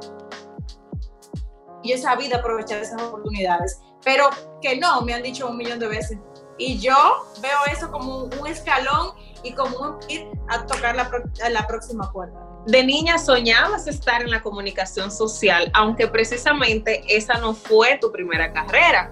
y 1.84 1.94
he 1.94 1.98
sabido 1.98 2.38
aprovechar 2.38 2.82
esas 2.82 3.02
oportunidades. 3.02 3.80
Pero 4.04 4.30
que 4.62 4.78
no, 4.78 5.02
me 5.02 5.14
han 5.14 5.24
dicho 5.24 5.48
un 5.48 5.58
millón 5.58 5.80
de 5.80 5.88
veces, 5.88 6.18
y 6.60 6.78
yo 6.78 7.26
veo 7.42 7.58
eso 7.72 7.90
como 7.90 8.26
un 8.26 8.48
escalón 8.48 9.14
y 9.44 9.54
como 9.54 9.78
un 9.78 9.98
ir 10.10 10.28
a 10.50 10.66
tocar 10.66 10.96
la, 10.96 11.10
la 11.50 11.66
próxima 11.66 12.12
puerta. 12.12 12.38
De 12.68 12.84
niña 12.84 13.18
soñabas 13.18 13.88
estar 13.88 14.22
en 14.22 14.30
la 14.30 14.42
comunicación 14.42 15.10
social, 15.10 15.72
aunque 15.74 16.08
precisamente 16.08 17.04
esa 17.08 17.36
no 17.40 17.56
fue 17.56 17.98
tu 18.00 18.12
primera 18.12 18.52
carrera. 18.52 19.10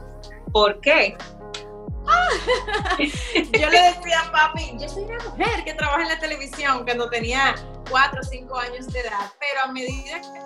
¿Por 0.51 0.79
qué? 0.81 1.17
yo 3.59 3.69
le 3.69 3.81
decía 3.81 4.21
a 4.21 4.31
papi, 4.31 4.77
yo 4.79 4.87
soy 4.87 5.03
una 5.03 5.23
mujer 5.23 5.63
que 5.65 5.73
trabaja 5.73 6.03
en 6.03 6.09
la 6.09 6.19
televisión 6.19 6.83
cuando 6.83 7.09
tenía 7.09 7.55
cuatro 7.89 8.21
o 8.21 8.23
cinco 8.23 8.57
años 8.57 8.87
de 8.87 8.99
edad, 8.99 9.31
pero 9.39 9.63
a 9.63 9.71
medida 9.71 10.21
que 10.21 10.39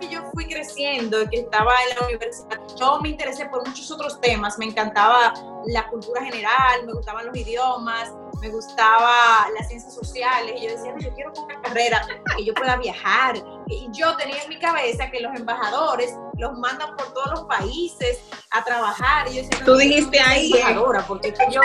que 0.00 0.08
yo 0.08 0.22
fui 0.32 0.46
creciendo 0.46 1.22
y 1.22 1.28
que 1.28 1.40
estaba 1.40 1.72
en 1.88 1.98
la 1.98 2.06
universidad, 2.06 2.60
yo 2.78 3.00
me 3.00 3.10
interesé 3.10 3.46
por 3.46 3.66
muchos 3.66 3.90
otros 3.90 4.20
temas. 4.20 4.58
Me 4.58 4.66
encantaba 4.66 5.32
la 5.66 5.88
cultura 5.88 6.24
general, 6.24 6.84
me 6.86 6.92
gustaban 6.92 7.26
los 7.26 7.36
idiomas, 7.36 8.12
me 8.40 8.48
gustaba 8.48 9.46
las 9.58 9.68
ciencias 9.68 9.94
sociales. 9.94 10.54
Y 10.56 10.66
yo 10.66 10.76
decía, 10.76 10.94
yo 10.98 11.14
quiero 11.14 11.32
una 11.36 11.60
carrera 11.62 12.06
que 12.36 12.44
yo 12.44 12.54
pueda 12.54 12.76
viajar. 12.76 13.36
Y 13.68 13.88
yo 13.92 14.16
tenía 14.16 14.42
en 14.42 14.48
mi 14.48 14.58
cabeza 14.58 15.10
que 15.10 15.20
los 15.20 15.34
embajadores 15.34 16.14
los 16.38 16.58
mandan 16.58 16.96
por 16.96 17.12
todos 17.12 17.30
los 17.30 17.44
países 17.44 18.20
a 18.50 18.64
trabajar. 18.64 19.28
Y 19.28 19.36
yo 19.36 19.42
decía, 19.42 19.64
Tú 19.64 19.76
dijiste 19.76 20.20
ahí. 20.20 20.52
¿eh? 20.52 20.60
Embajadora, 20.60 21.04
porque 21.06 21.34
yo, 21.50 21.60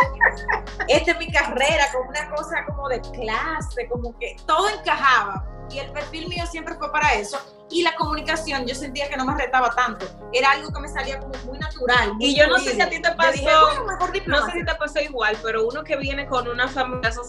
esta 0.88 1.12
es 1.12 1.18
mi 1.18 1.32
carrera, 1.32 1.88
como 1.92 2.10
una 2.10 2.30
cosa 2.30 2.66
como 2.66 2.90
de 2.90 3.02
clase, 3.02 3.88
como 3.90 4.18
que 4.20 4.36
todo 4.46 4.70
encajaba. 4.70 5.46
Y 5.70 5.80
el 5.80 5.92
perfil 5.92 6.28
mío 6.28 6.46
siempre 6.48 6.76
fue 6.76 6.92
para 6.92 7.14
eso 7.14 7.40
y 7.72 7.82
la 7.84 7.96
comunicación 7.96 8.66
yo 8.68 8.76
sentía 8.76 9.08
que 9.10 9.16
no 9.16 9.26
me 9.26 9.34
retaba 9.34 9.70
tanto, 9.70 10.06
era 10.34 10.52
algo 10.52 10.72
que 10.72 10.80
me 10.82 10.90
salía 10.90 11.20
como 11.20 11.34
muy 11.46 11.58
natural. 11.58 12.14
y 12.20 12.36
yo 12.36 12.48
no 12.48 12.60
sé 12.60 12.76
si 12.76 12.82
a 12.82 12.90
ti 12.90 13.02
te 13.02 13.12
pasó, 13.14 13.86
no 14.28 14.46
sé 14.46 14.52
si 14.52 14.66
te 14.66 14.76
pasó 14.76 15.00
igual, 15.00 15.38
pero 15.42 15.68
uno 15.68 15.84
que 15.84 15.96
viene 15.96 16.28
con 16.28 16.48
una 16.48 16.68
familia, 16.68 17.10
esos 17.10 17.28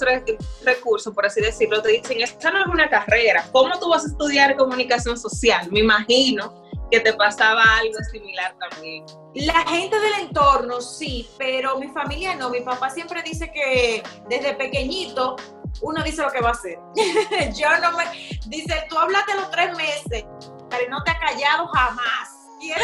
recursos, 0.64 1.14
por 1.14 1.26
así 1.26 1.40
decirlo, 1.40 1.80
te 1.80 1.90
dicen, 1.90 2.20
esta 2.20 2.50
no 2.50 2.60
es 2.60 2.66
una 2.66 2.90
carrera, 2.90 3.44
¿cómo 3.52 3.78
tú 3.78 3.90
vas 3.90 4.04
a 4.04 4.08
estudiar 4.08 4.56
comunicación 4.56 5.16
social? 5.16 5.68
Me 5.70 5.80
imagino 5.80 6.62
que 6.92 7.00
te 7.00 7.12
pasaba 7.14 7.64
algo 7.78 7.98
similar 8.10 8.54
también. 8.58 9.06
La 9.34 9.66
gente 9.66 9.98
del 9.98 10.12
entorno 10.26 10.82
sí, 10.82 11.26
pero 11.38 11.78
mi 11.78 11.88
familia 11.88 12.36
no. 12.36 12.50
Mi 12.50 12.60
papá 12.60 12.90
siempre 12.90 13.22
dice 13.22 13.50
que 13.50 14.02
desde 14.28 14.52
pequeñito 14.54 15.36
uno 15.80 16.02
dice 16.02 16.20
lo 16.20 16.30
que 16.30 16.42
va 16.42 16.50
a 16.50 16.52
hacer. 16.52 16.78
Yo 17.54 17.66
no 17.80 17.96
me. 17.96 18.04
Dice, 18.46 18.84
tú 18.90 18.98
hablaste 18.98 19.34
los 19.34 19.50
tres 19.50 19.74
meses, 19.74 20.26
pero 20.68 20.90
no 20.90 21.02
te 21.02 21.12
ha 21.12 21.18
callado 21.18 21.66
jamás. 21.68 22.28
Yo 22.60 22.74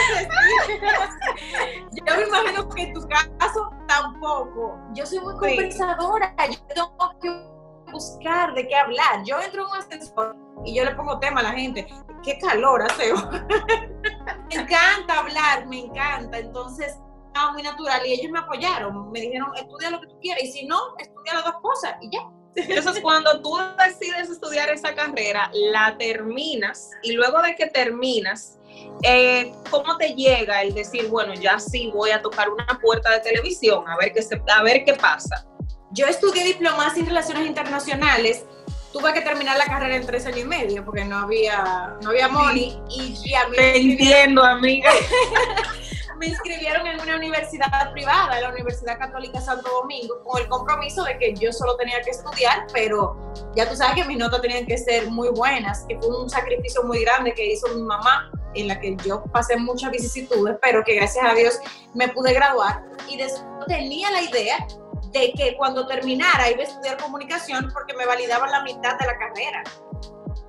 me 2.17 2.23
imagino 2.27 2.67
que 2.71 2.85
en 2.85 2.95
tu 2.95 3.07
caso 3.07 3.71
tampoco. 3.87 4.79
Yo 4.95 5.05
soy 5.05 5.21
muy 5.21 5.35
conversadora. 5.35 6.35
Yo 6.51 6.59
tengo 6.75 7.19
que 7.21 7.29
buscar 7.93 8.55
de 8.55 8.67
qué 8.67 8.75
hablar. 8.75 9.23
Yo 9.25 9.39
entro 9.39 9.65
en 9.65 9.69
un 9.69 9.77
ascensor 9.77 10.35
y 10.65 10.75
yo 10.75 10.87
le 10.87 10.93
pongo 10.93 11.19
tema 11.19 11.41
a 11.41 11.43
la 11.45 11.53
gente. 11.53 11.87
Qué 12.25 12.39
calor 12.39 12.83
hace. 12.83 13.13
me 14.49 14.63
encanta 14.63 15.19
hablar, 15.19 15.67
me 15.67 15.81
encanta. 15.81 16.39
Entonces, 16.39 16.97
estaba 17.27 17.53
muy 17.53 17.63
natural 17.63 18.07
y 18.07 18.13
ellos 18.13 18.31
me 18.33 18.39
apoyaron. 18.39 19.11
Me 19.11 19.21
dijeron, 19.21 19.51
estudia 19.57 19.91
lo 19.91 20.01
que 20.01 20.07
tú 20.09 20.19
quieras 20.21 20.43
y 20.43 20.53
si 20.53 20.67
no, 20.67 20.97
estudia 20.99 21.35
las 21.35 21.45
dos 21.45 21.55
cosas 21.63 21.97
y 22.01 22.11
ya. 22.11 22.21
Entonces, 22.55 23.01
cuando 23.03 23.41
tú 23.43 23.57
decides 23.85 24.31
estudiar 24.31 24.69
esa 24.71 24.95
carrera, 24.95 25.51
la 25.53 25.97
terminas 25.99 26.91
y 27.03 27.13
luego 27.13 27.41
de 27.43 27.55
que 27.55 27.67
terminas, 27.67 28.59
eh, 29.03 29.53
¿cómo 29.71 29.97
te 29.97 30.15
llega 30.15 30.63
el 30.63 30.75
decir, 30.75 31.09
bueno, 31.09 31.35
ya 31.35 31.59
sí 31.59 31.91
voy 31.95 32.11
a 32.11 32.23
tocar 32.23 32.49
una 32.51 32.67
puerta 32.81 33.11
de 33.11 33.21
televisión, 33.21 33.89
a 33.89 33.97
ver 33.97 34.13
qué, 34.13 34.23
a 34.53 34.63
ver 34.63 34.85
qué 34.85 34.95
pasa? 34.95 35.47
Yo 35.93 36.07
estudié 36.07 36.45
diplomacia 36.45 37.01
en 37.01 37.07
relaciones 37.07 37.47
internacionales 37.47 38.45
tuve 38.93 39.13
que 39.13 39.21
terminar 39.21 39.57
la 39.57 39.67
carrera 39.67 39.97
en 39.97 40.07
tres 40.07 40.27
años 40.27 40.41
y 40.41 40.45
medio 40.45 40.85
porque 40.85 41.05
no 41.05 41.19
había, 41.19 41.97
no 42.03 42.11
había 42.11 42.29
money 42.29 42.81
y, 42.91 43.35
a 43.35 43.49
mí 43.49 43.57
Te 43.57 43.77
entiendo, 43.77 44.43
amiga. 44.45 44.91
me 46.19 46.27
inscribieron 46.27 46.87
en 46.87 47.01
una 47.01 47.17
universidad 47.17 47.93
privada, 47.93 48.41
la 48.41 48.51
Universidad 48.51 48.99
Católica 48.99 49.41
Santo 49.41 49.71
Domingo, 49.71 50.23
con 50.25 50.43
el 50.43 50.49
compromiso 50.49 51.05
de 51.05 51.17
que 51.17 51.35
yo 51.35 51.53
solo 51.53 51.77
tenía 51.77 52.01
que 52.03 52.11
estudiar, 52.11 52.67
pero 52.73 53.33
ya 53.55 53.69
tú 53.69 53.77
sabes 53.77 54.03
que 54.03 54.05
mis 54.05 54.19
notas 54.19 54.43
tenían 54.43 54.67
que 54.67 54.77
ser 54.77 55.09
muy 55.09 55.29
buenas, 55.29 55.85
que 55.89 55.97
fue 55.99 56.21
un 56.21 56.29
sacrificio 56.29 56.83
muy 56.83 57.03
grande 57.03 57.33
que 57.35 57.53
hizo 57.53 57.69
mi 57.69 57.83
mamá, 57.83 58.31
en 58.55 58.67
la 58.67 58.81
que 58.81 58.97
yo 59.05 59.23
pasé 59.33 59.57
muchas 59.57 59.93
vicisitudes, 59.93 60.57
pero 60.61 60.83
que 60.83 60.95
gracias 60.97 61.25
a 61.25 61.35
Dios 61.35 61.61
me 61.95 62.09
pude 62.09 62.33
graduar. 62.33 62.83
Y 63.09 63.17
después 63.17 63.45
tenía 63.69 64.11
la 64.11 64.23
idea 64.23 64.67
de 65.13 65.33
que 65.33 65.57
cuando 65.57 65.87
terminara 65.87 66.51
iba 66.51 66.61
a 66.61 66.65
estudiar 66.65 66.97
comunicación 66.99 67.71
porque 67.73 67.95
me 67.95 68.07
validaban 68.07 68.51
la 68.51 68.63
mitad 68.63 68.99
de 68.99 69.07
la 69.07 69.19
carrera. 69.19 69.63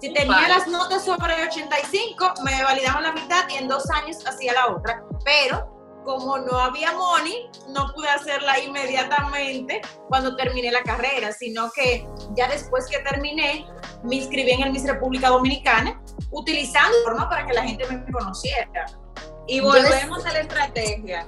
Si 0.01 0.13
tenía 0.13 0.47
las 0.47 0.67
notas 0.67 1.03
sobre 1.03 1.33
85, 1.43 2.33
me 2.45 2.63
validaban 2.63 3.03
la 3.03 3.11
mitad 3.11 3.47
y 3.49 3.55
en 3.55 3.67
dos 3.67 3.89
años 3.89 4.25
hacía 4.25 4.53
la 4.53 4.67
otra. 4.67 5.03
Pero 5.25 5.79
como 6.05 6.37
no 6.39 6.57
había 6.57 6.93
money, 6.93 7.49
no 7.67 7.91
pude 7.93 8.09
hacerla 8.09 8.59
inmediatamente 8.59 9.81
cuando 10.07 10.35
terminé 10.35 10.71
la 10.71 10.83
carrera, 10.83 11.31
sino 11.33 11.69
que 11.71 12.07
ya 12.35 12.47
después 12.47 12.87
que 12.87 12.99
terminé, 12.99 13.67
me 14.03 14.15
inscribí 14.15 14.51
en 14.51 14.63
el 14.63 14.71
Miss 14.71 14.87
República 14.87 15.29
Dominicana, 15.29 16.01
utilizando 16.31 16.97
forma 17.03 17.29
para 17.29 17.45
que 17.45 17.53
la 17.53 17.63
gente 17.63 17.85
me 17.87 18.11
conociera. 18.11 18.85
Y 19.47 19.59
volvemos 19.59 20.25
a 20.25 20.31
la 20.31 20.39
estrategia. 20.39 21.27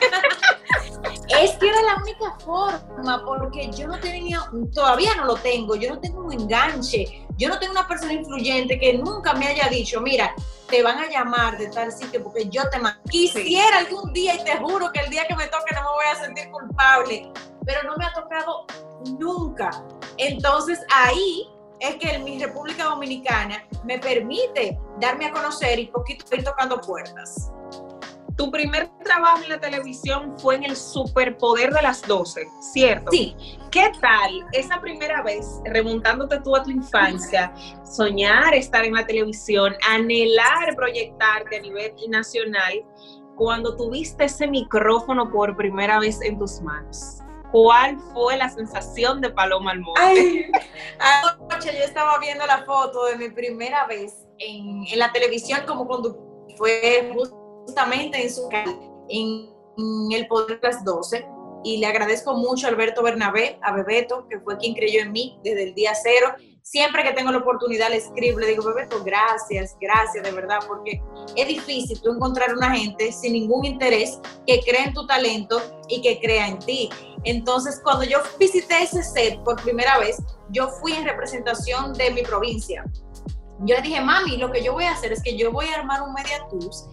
es 1.28 1.52
que 1.56 1.68
era 1.68 1.82
la 1.82 1.96
única 1.96 2.38
forma, 2.38 3.24
porque 3.24 3.70
yo 3.70 3.86
no 3.86 3.98
tenía, 4.00 4.40
todavía 4.72 5.14
no 5.16 5.26
lo 5.26 5.36
tengo, 5.36 5.76
yo 5.76 5.90
no 5.90 6.00
tengo 6.00 6.22
un 6.22 6.32
enganche, 6.32 7.26
yo 7.36 7.48
no 7.48 7.58
tengo 7.58 7.72
una 7.72 7.86
persona 7.86 8.12
influyente 8.12 8.78
que 8.78 8.94
nunca 8.94 9.34
me 9.34 9.46
haya 9.46 9.68
dicho, 9.68 10.00
mira, 10.00 10.34
te 10.68 10.82
van 10.82 10.98
a 10.98 11.08
llamar 11.08 11.58
de 11.58 11.68
tal 11.68 11.92
sitio 11.92 12.22
porque 12.22 12.48
yo 12.48 12.62
te 12.70 12.78
Quisiera 13.10 13.78
algún 13.78 14.12
día 14.12 14.34
y 14.34 14.44
te 14.44 14.56
juro 14.58 14.90
que 14.92 15.00
el 15.00 15.10
día 15.10 15.26
que 15.26 15.34
me 15.34 15.46
toque 15.46 15.74
no 15.74 15.82
me 15.82 15.88
voy 15.88 16.04
a 16.12 16.24
sentir 16.24 16.50
culpable, 16.50 17.32
pero 17.64 17.82
no 17.84 17.96
me 17.96 18.04
ha 18.04 18.12
tocado 18.12 18.66
nunca. 19.18 19.70
Entonces 20.16 20.80
ahí 20.90 21.48
es 21.80 21.96
que 21.96 22.10
en 22.10 22.24
mi 22.24 22.38
República 22.42 22.84
Dominicana 22.84 23.64
me 23.84 23.98
permite 23.98 24.78
darme 25.00 25.26
a 25.26 25.32
conocer 25.32 25.78
y 25.78 25.86
poquito 25.86 26.34
ir 26.34 26.44
tocando 26.44 26.80
puertas. 26.80 27.50
Tu 28.38 28.52
primer 28.52 28.88
trabajo 29.02 29.42
en 29.42 29.48
la 29.48 29.58
televisión 29.58 30.38
fue 30.38 30.54
en 30.54 30.62
el 30.62 30.76
Superpoder 30.76 31.72
de 31.72 31.82
las 31.82 32.06
12, 32.06 32.46
¿cierto? 32.60 33.10
Sí. 33.10 33.36
¿Qué 33.72 33.90
tal 34.00 34.46
esa 34.52 34.80
primera 34.80 35.24
vez, 35.24 35.44
remontándote 35.64 36.38
tú 36.42 36.54
a 36.54 36.62
tu 36.62 36.70
infancia, 36.70 37.52
soñar 37.84 38.54
estar 38.54 38.84
en 38.84 38.94
la 38.94 39.04
televisión, 39.04 39.74
anhelar 39.90 40.76
proyectarte 40.76 41.56
a 41.56 41.60
nivel 41.60 41.92
nacional, 42.08 42.84
cuando 43.34 43.76
tuviste 43.76 44.26
ese 44.26 44.46
micrófono 44.46 45.32
por 45.32 45.56
primera 45.56 45.98
vez 45.98 46.22
en 46.22 46.38
tus 46.38 46.60
manos? 46.60 47.18
¿Cuál 47.50 47.98
fue 48.12 48.36
la 48.36 48.48
sensación 48.50 49.20
de 49.20 49.30
Paloma 49.30 49.72
Almonte? 49.72 50.00
Ay, 50.00 50.50
anoche 51.00 51.76
yo 51.76 51.84
estaba 51.84 52.18
viendo 52.20 52.46
la 52.46 52.64
foto 52.64 53.06
de 53.06 53.16
mi 53.16 53.30
primera 53.30 53.84
vez 53.86 54.28
en, 54.38 54.84
en 54.86 54.98
la 55.00 55.10
televisión 55.10 55.62
como 55.66 55.88
conductor. 55.88 56.24
Fue 56.56 57.10
justamente 57.68 58.22
en 58.22 58.32
su 58.32 58.48
canal, 58.48 58.78
en, 59.10 59.50
el 60.10 60.26
Poder 60.26 60.58
de 60.60 60.68
las 60.68 60.82
12. 60.84 61.24
Y 61.62 61.78
le 61.78 61.86
agradezco 61.86 62.34
mucho 62.34 62.66
a 62.66 62.70
Alberto 62.70 63.02
Bernabé, 63.02 63.58
a 63.62 63.72
Bebeto, 63.72 64.26
que 64.28 64.40
fue 64.40 64.56
quien 64.58 64.74
creyó 64.74 65.02
en 65.02 65.12
mí 65.12 65.38
desde 65.44 65.64
el 65.64 65.74
día 65.74 65.92
cero. 65.94 66.34
Siempre 66.62 67.02
que 67.02 67.12
tengo 67.12 67.30
la 67.30 67.38
oportunidad 67.38 67.90
le 67.90 67.96
escribo, 67.96 68.38
le 68.38 68.48
digo, 68.48 68.64
Bebeto, 68.64 69.02
gracias, 69.04 69.76
gracias, 69.80 70.24
de 70.24 70.30
verdad, 70.32 70.58
porque 70.66 71.00
es 71.36 71.48
difícil 71.48 72.00
tú 72.00 72.12
encontrar 72.12 72.54
una 72.54 72.74
gente 72.74 73.12
sin 73.12 73.34
ningún 73.34 73.64
interés 73.64 74.18
que 74.46 74.60
crea 74.60 74.84
en 74.84 74.94
tu 74.94 75.06
talento 75.06 75.60
y 75.88 76.00
que 76.00 76.20
crea 76.20 76.48
en 76.48 76.58
ti. 76.58 76.88
Entonces, 77.24 77.80
cuando 77.82 78.04
yo 78.04 78.18
visité 78.38 78.82
ese 78.82 79.02
set 79.02 79.42
por 79.44 79.62
primera 79.62 79.98
vez, 79.98 80.16
yo 80.50 80.68
fui 80.68 80.92
en 80.92 81.04
representación 81.04 81.92
de 81.92 82.10
mi 82.10 82.22
provincia. 82.22 82.84
Yo 83.60 83.74
le 83.74 83.82
dije, 83.82 84.00
mami, 84.00 84.36
lo 84.36 84.50
que 84.52 84.62
yo 84.62 84.72
voy 84.72 84.84
a 84.84 84.92
hacer 84.92 85.12
es 85.12 85.22
que 85.22 85.36
yo 85.36 85.52
voy 85.52 85.66
a 85.66 85.76
armar 85.76 86.02
un 86.02 86.12
media 86.12 86.46
tours 86.48 86.88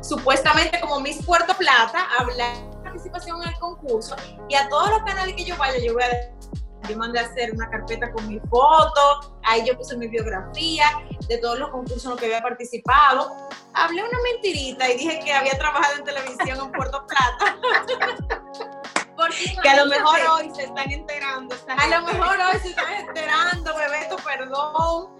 supuestamente 0.00 0.80
como 0.80 1.00
Miss 1.00 1.24
Puerto 1.24 1.54
Plata, 1.56 2.06
hablar 2.18 2.56
de 2.70 2.76
participación 2.82 3.42
en 3.42 3.48
el 3.50 3.58
concurso 3.58 4.16
y 4.48 4.54
a 4.54 4.68
todos 4.68 4.90
los 4.90 5.02
canales 5.02 5.34
que 5.34 5.44
yo 5.44 5.56
vaya, 5.56 5.78
yo 5.84 5.94
voy 5.94 6.02
a 6.02 6.88
yo 6.88 6.96
mandé 6.96 7.18
a 7.18 7.22
hacer 7.22 7.52
una 7.52 7.68
carpeta 7.68 8.10
con 8.12 8.26
mi 8.28 8.40
foto, 8.40 9.37
ahí 9.48 9.64
yo 9.66 9.76
puse 9.76 9.96
mi 9.96 10.08
biografía 10.08 10.86
de 11.26 11.38
todos 11.38 11.58
los 11.58 11.70
concursos 11.70 12.04
en 12.04 12.10
los 12.10 12.20
que 12.20 12.26
había 12.26 12.42
participado. 12.42 13.48
Hablé 13.74 14.02
una 14.02 14.18
mentirita 14.32 14.88
y 14.90 14.98
dije 14.98 15.20
que 15.24 15.32
había 15.32 15.56
trabajado 15.58 15.96
en 15.96 16.04
televisión 16.04 16.58
en 16.60 16.72
Puerto 16.72 17.06
Plata. 17.06 17.56
que 19.62 19.68
a 19.68 19.84
lo 19.84 19.86
mejor 19.86 20.20
hoy 20.32 20.50
se 20.54 20.64
están 20.64 20.90
enterando. 20.90 21.54
A 21.66 21.86
lo 21.88 22.06
mejor 22.06 22.36
hoy 22.38 22.60
se 22.60 22.68
están 22.68 22.92
enterando, 22.92 23.74
Bebeto, 23.74 24.16
perdón 24.24 25.18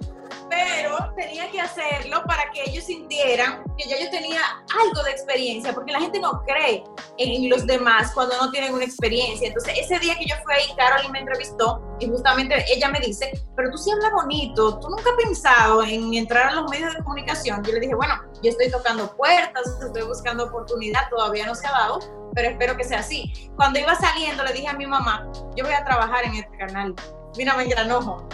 pero 0.48 1.12
tenía 1.16 1.50
que 1.50 1.60
hacerlo 1.60 2.22
para 2.26 2.50
que 2.50 2.62
ellos 2.64 2.84
sintieran 2.84 3.62
que 3.76 3.88
ya 3.88 3.98
yo 3.98 4.10
tenía 4.10 4.40
algo 4.82 5.02
de 5.02 5.10
experiencia, 5.10 5.72
porque 5.74 5.92
la 5.92 6.00
gente 6.00 6.18
no 6.20 6.42
cree 6.46 6.84
en 7.18 7.50
los 7.50 7.66
demás 7.66 8.12
cuando 8.14 8.36
no 8.36 8.50
tienen 8.50 8.74
una 8.74 8.84
experiencia. 8.84 9.48
Entonces, 9.48 9.74
ese 9.78 9.98
día 9.98 10.16
que 10.18 10.26
yo 10.26 10.36
fui 10.44 10.54
ahí, 10.54 10.74
Carolyn 10.76 11.12
me 11.12 11.20
entrevistó 11.20 11.82
y 12.00 12.08
justamente 12.08 12.64
ella 12.72 12.88
me 12.90 13.00
dice, 13.00 13.32
pero 13.56 13.70
tú 13.70 13.78
sí 13.78 13.90
hablas 13.90 14.12
bonito, 14.12 14.78
tú 14.78 14.88
nunca 14.88 15.10
has 15.10 15.24
pensado 15.24 15.82
en 15.82 16.14
entrar 16.14 16.48
a 16.48 16.52
los 16.52 16.70
medios 16.70 16.94
de 16.94 17.02
comunicación. 17.02 17.62
Yo 17.64 17.72
le 17.72 17.80
dije, 17.80 17.94
bueno, 17.94 18.14
yo 18.42 18.50
estoy 18.50 18.70
tocando 18.70 19.14
puertas, 19.16 19.62
estoy 19.84 20.02
buscando 20.02 20.44
oportunidad, 20.44 21.08
todavía 21.10 21.46
no 21.46 21.54
se 21.54 21.66
ha 21.66 21.72
dado, 21.72 21.98
pero 22.34 22.48
espero 22.50 22.76
que 22.76 22.84
sea 22.84 23.00
así. 23.00 23.50
Cuando 23.56 23.78
iba 23.78 23.94
saliendo, 23.94 24.44
le 24.44 24.52
dije 24.52 24.68
a 24.68 24.74
mi 24.74 24.86
mamá, 24.86 25.30
yo 25.56 25.64
voy 25.64 25.74
a 25.74 25.84
trabajar 25.84 26.24
en 26.24 26.34
este 26.36 26.56
canal. 26.56 26.94
Mira, 27.36 27.54
me 27.56 27.92
ojo 27.92 28.28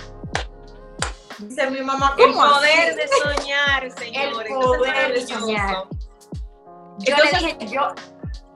Dice 1.38 1.70
mi 1.70 1.80
mamá, 1.80 2.14
El 2.16 2.32
poder 2.32 2.94
de 2.94 3.08
soñar, 3.08 3.90
señores. 3.98 4.50
El 4.50 4.54
poder 4.54 5.12
de 5.12 5.26
soñar. 5.26 5.84
Yo 7.00 7.16
le 7.16 7.38
dije, 7.38 7.66
yo, 7.66 7.92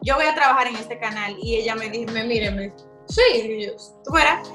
yo 0.03 0.15
voy 0.15 0.27
a 0.27 0.35
trabajar 0.35 0.69
en 0.69 0.77
este 0.77 0.99
canal. 0.99 1.37
Y 1.41 1.57
ella 1.57 1.75
me 1.75 1.91
dijo, 1.91 2.13
mire, 2.13 2.51
me 2.53 2.73
sí, 3.09 3.67
yo, 3.67 3.73
tú 4.05 4.13
verás. 4.13 4.49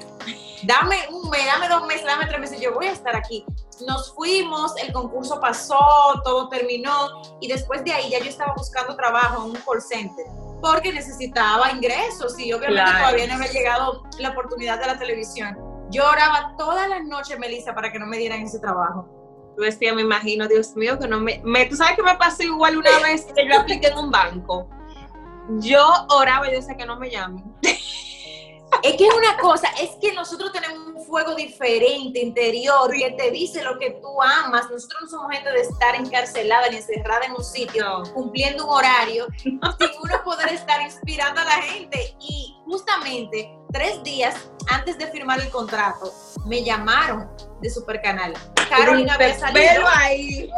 Dame 0.62 0.96
un 1.10 1.28
mes, 1.28 1.44
dame 1.44 1.68
dos 1.68 1.86
meses, 1.86 2.06
dame 2.06 2.26
tres 2.26 2.40
meses, 2.40 2.60
yo 2.60 2.72
voy 2.72 2.86
a 2.86 2.92
estar 2.92 3.14
aquí. 3.14 3.44
Nos 3.86 4.14
fuimos, 4.14 4.74
el 4.82 4.92
concurso 4.92 5.38
pasó, 5.40 5.78
todo 6.24 6.48
terminó 6.48 7.22
y 7.40 7.48
después 7.48 7.84
de 7.84 7.92
ahí 7.92 8.10
ya 8.10 8.18
yo 8.20 8.30
estaba 8.30 8.54
buscando 8.56 8.96
trabajo 8.96 9.44
en 9.44 9.50
un 9.50 9.56
call 9.56 9.82
center 9.82 10.24
porque 10.64 10.92
necesitaba 10.92 11.70
ingresos 11.72 12.38
y 12.38 12.50
obviamente 12.54 12.90
todavía 12.90 13.26
no 13.26 13.34
había 13.34 13.52
llegado 13.52 14.02
la 14.18 14.30
oportunidad 14.30 14.80
de 14.80 14.86
la 14.86 14.98
televisión. 14.98 15.58
Yo 15.90 16.08
oraba 16.08 16.54
todas 16.56 16.88
las 16.88 17.04
noches, 17.04 17.38
Melissa, 17.38 17.74
para 17.74 17.92
que 17.92 17.98
no 17.98 18.06
me 18.06 18.16
dieran 18.16 18.40
ese 18.40 18.58
trabajo. 18.60 19.06
Tú 19.56 19.62
decía, 19.62 19.94
me 19.94 20.00
imagino, 20.00 20.48
Dios 20.48 20.74
mío, 20.74 20.98
que 20.98 21.06
no 21.06 21.20
me, 21.20 21.42
me... 21.44 21.66
Tú 21.66 21.76
sabes 21.76 21.96
que 21.96 22.02
me 22.02 22.16
pasó 22.16 22.42
igual 22.42 22.78
una 22.78 22.98
vez 23.00 23.26
que 23.26 23.46
yo 23.46 23.60
apliqué 23.60 23.88
en 23.88 23.98
un 23.98 24.10
banco. 24.10 24.66
Yo 25.58 25.86
oraba 26.08 26.48
y 26.48 26.52
decía 26.52 26.76
que 26.76 26.86
no 26.86 26.98
me 26.98 27.10
llamen. 27.10 27.44
Es 28.82 28.96
que 28.96 29.06
es 29.06 29.14
una 29.14 29.36
cosa, 29.38 29.68
es 29.80 29.90
que 30.00 30.12
nosotros 30.12 30.52
tenemos 30.52 30.78
un 30.88 31.04
fuego 31.04 31.34
diferente 31.34 32.20
interior 32.20 32.90
que 32.90 33.10
te 33.12 33.30
dice 33.30 33.62
lo 33.62 33.78
que 33.78 33.90
tú 34.02 34.22
amas. 34.22 34.70
Nosotros 34.70 35.02
no 35.02 35.08
somos 35.08 35.32
gente 35.32 35.50
de 35.52 35.60
estar 35.60 35.94
encarcelada 35.94 36.68
ni 36.68 36.76
encerrada 36.76 37.24
en 37.26 37.32
un 37.32 37.44
sitio, 37.44 38.02
cumpliendo 38.12 38.66
un 38.66 38.74
horario, 38.74 39.26
sin 39.42 39.58
uno 39.58 40.24
poder 40.24 40.52
estar 40.52 40.80
inspirando 40.82 41.40
a 41.40 41.44
la 41.44 41.62
gente. 41.62 42.16
Y 42.20 42.56
justamente 42.64 43.63
tres 43.74 44.02
días 44.04 44.36
antes 44.68 44.96
de 44.96 45.08
firmar 45.08 45.40
el 45.40 45.50
contrato, 45.50 46.14
me 46.46 46.62
llamaron 46.62 47.28
de 47.60 47.68
Supercanal. 47.68 48.32
Carolina 48.70 49.14
había 49.14 49.36
salido. 49.36 49.84
ahí. 49.88 50.48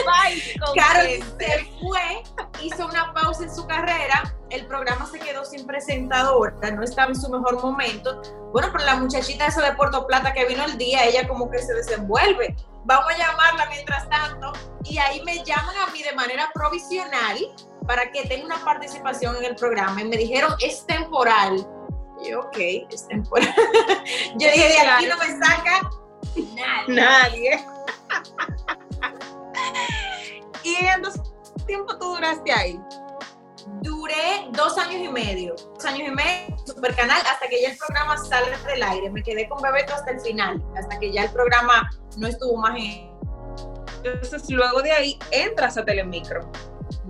Carolina 0.76 1.26
se 1.38 1.70
fue, 1.80 2.22
hizo 2.62 2.86
una 2.86 3.12
pausa 3.14 3.44
en 3.44 3.54
su 3.54 3.66
carrera, 3.66 4.34
el 4.50 4.66
programa 4.66 5.06
se 5.06 5.18
quedó 5.18 5.44
sin 5.44 5.66
presentadora, 5.66 6.54
no 6.70 6.82
estaba 6.82 7.08
en 7.08 7.20
su 7.20 7.30
mejor 7.30 7.62
momento. 7.62 8.20
Bueno, 8.52 8.68
pero 8.72 8.84
la 8.84 8.96
muchachita 8.96 9.46
esa 9.46 9.62
de 9.62 9.74
Puerto 9.74 10.06
Plata 10.06 10.34
que 10.34 10.44
vino 10.44 10.62
el 10.64 10.76
día, 10.76 11.06
ella 11.06 11.26
como 11.26 11.50
que 11.50 11.58
se 11.58 11.72
desenvuelve. 11.72 12.54
Vamos 12.84 13.06
a 13.10 13.16
llamarla 13.16 13.66
mientras 13.70 14.08
tanto. 14.10 14.52
Y 14.84 14.98
ahí 14.98 15.22
me 15.24 15.42
llaman 15.44 15.76
a 15.88 15.90
mí 15.92 16.02
de 16.02 16.12
manera 16.12 16.50
provisional 16.52 17.38
para 17.86 18.10
que 18.10 18.26
tenga 18.26 18.44
una 18.44 18.64
participación 18.64 19.36
en 19.36 19.44
el 19.44 19.54
programa. 19.54 20.02
Y 20.02 20.04
me 20.04 20.16
dijeron, 20.16 20.54
es 20.60 20.84
temporal 20.86 21.66
yo, 22.28 22.40
ok, 22.40 22.56
es 22.90 23.06
temporal. 23.08 23.54
yo 24.38 24.50
dije, 24.50 24.68
de 24.68 24.78
aquí 24.78 25.06
no 25.06 25.16
me 25.16 25.44
saca 25.44 25.90
nadie. 26.88 26.94
Nadie. 26.94 27.64
¿Y 30.62 30.74
en 30.86 31.02
dos 31.02 31.14
tiempo 31.66 31.96
tú 31.98 32.14
duraste 32.14 32.52
ahí? 32.52 32.80
Duré 33.82 34.48
dos 34.52 34.76
años 34.78 35.00
y 35.02 35.08
medio, 35.08 35.54
dos 35.54 35.84
años 35.84 36.08
y 36.08 36.10
medio, 36.10 36.58
super 36.66 36.94
canal, 36.96 37.20
hasta 37.26 37.46
que 37.48 37.62
ya 37.62 37.70
el 37.70 37.78
programa 37.78 38.16
sale 38.16 38.56
del 38.66 38.82
aire. 38.82 39.10
Me 39.10 39.22
quedé 39.22 39.48
con 39.48 39.62
Bebeto 39.62 39.94
hasta 39.94 40.10
el 40.10 40.20
final, 40.20 40.62
hasta 40.76 40.98
que 40.98 41.12
ya 41.12 41.24
el 41.24 41.30
programa 41.30 41.88
no 42.16 42.26
estuvo 42.26 42.56
más 42.56 42.76
en... 42.76 43.10
Entonces, 44.02 44.50
luego 44.50 44.82
de 44.82 44.92
ahí 44.92 45.18
entras 45.30 45.76
a 45.76 45.84
Telemicro. 45.84 46.50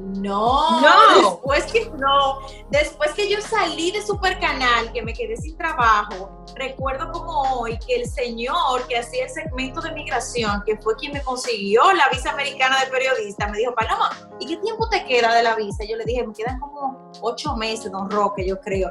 No, 0.01 0.81
no, 0.81 1.21
después 1.21 1.67
que 1.67 1.91
no, 1.91 2.41
después 2.71 3.13
que 3.13 3.29
yo 3.29 3.39
salí 3.41 3.91
de 3.91 4.01
Super 4.01 4.41
Canal, 4.41 4.91
que 4.93 5.03
me 5.03 5.13
quedé 5.13 5.37
sin 5.37 5.57
trabajo, 5.59 6.45
recuerdo 6.57 7.13
como 7.13 7.61
hoy 7.61 7.79
que 7.79 7.97
el 7.97 8.07
señor 8.09 8.87
que 8.89 8.99
hacía 8.99 9.25
el 9.25 9.31
segmento 9.31 9.81
de 9.83 9.93
migración, 9.93 10.63
que 10.65 10.79
fue 10.79 10.97
quien 10.97 11.13
me 11.13 11.23
consiguió 11.23 11.93
la 11.93 12.09
visa 12.09 12.31
americana 12.31 12.81
de 12.81 12.91
periodista, 12.91 13.47
me 13.49 13.59
dijo, 13.59 13.75
Paloma, 13.75 14.11
¿y 14.41 14.47
qué 14.47 14.57
tiempo 14.57 14.89
te 14.89 15.05
queda 15.05 15.35
de 15.35 15.43
la 15.43 15.55
visa? 15.55 15.85
Yo 15.85 15.97
le 15.97 16.05
dije, 16.05 16.27
me 16.27 16.33
quedan 16.33 16.59
como 16.61 17.11
ocho 17.21 17.55
meses, 17.57 17.93
don 17.93 18.11
Roque, 18.11 18.47
yo 18.47 18.59
creo. 18.61 18.91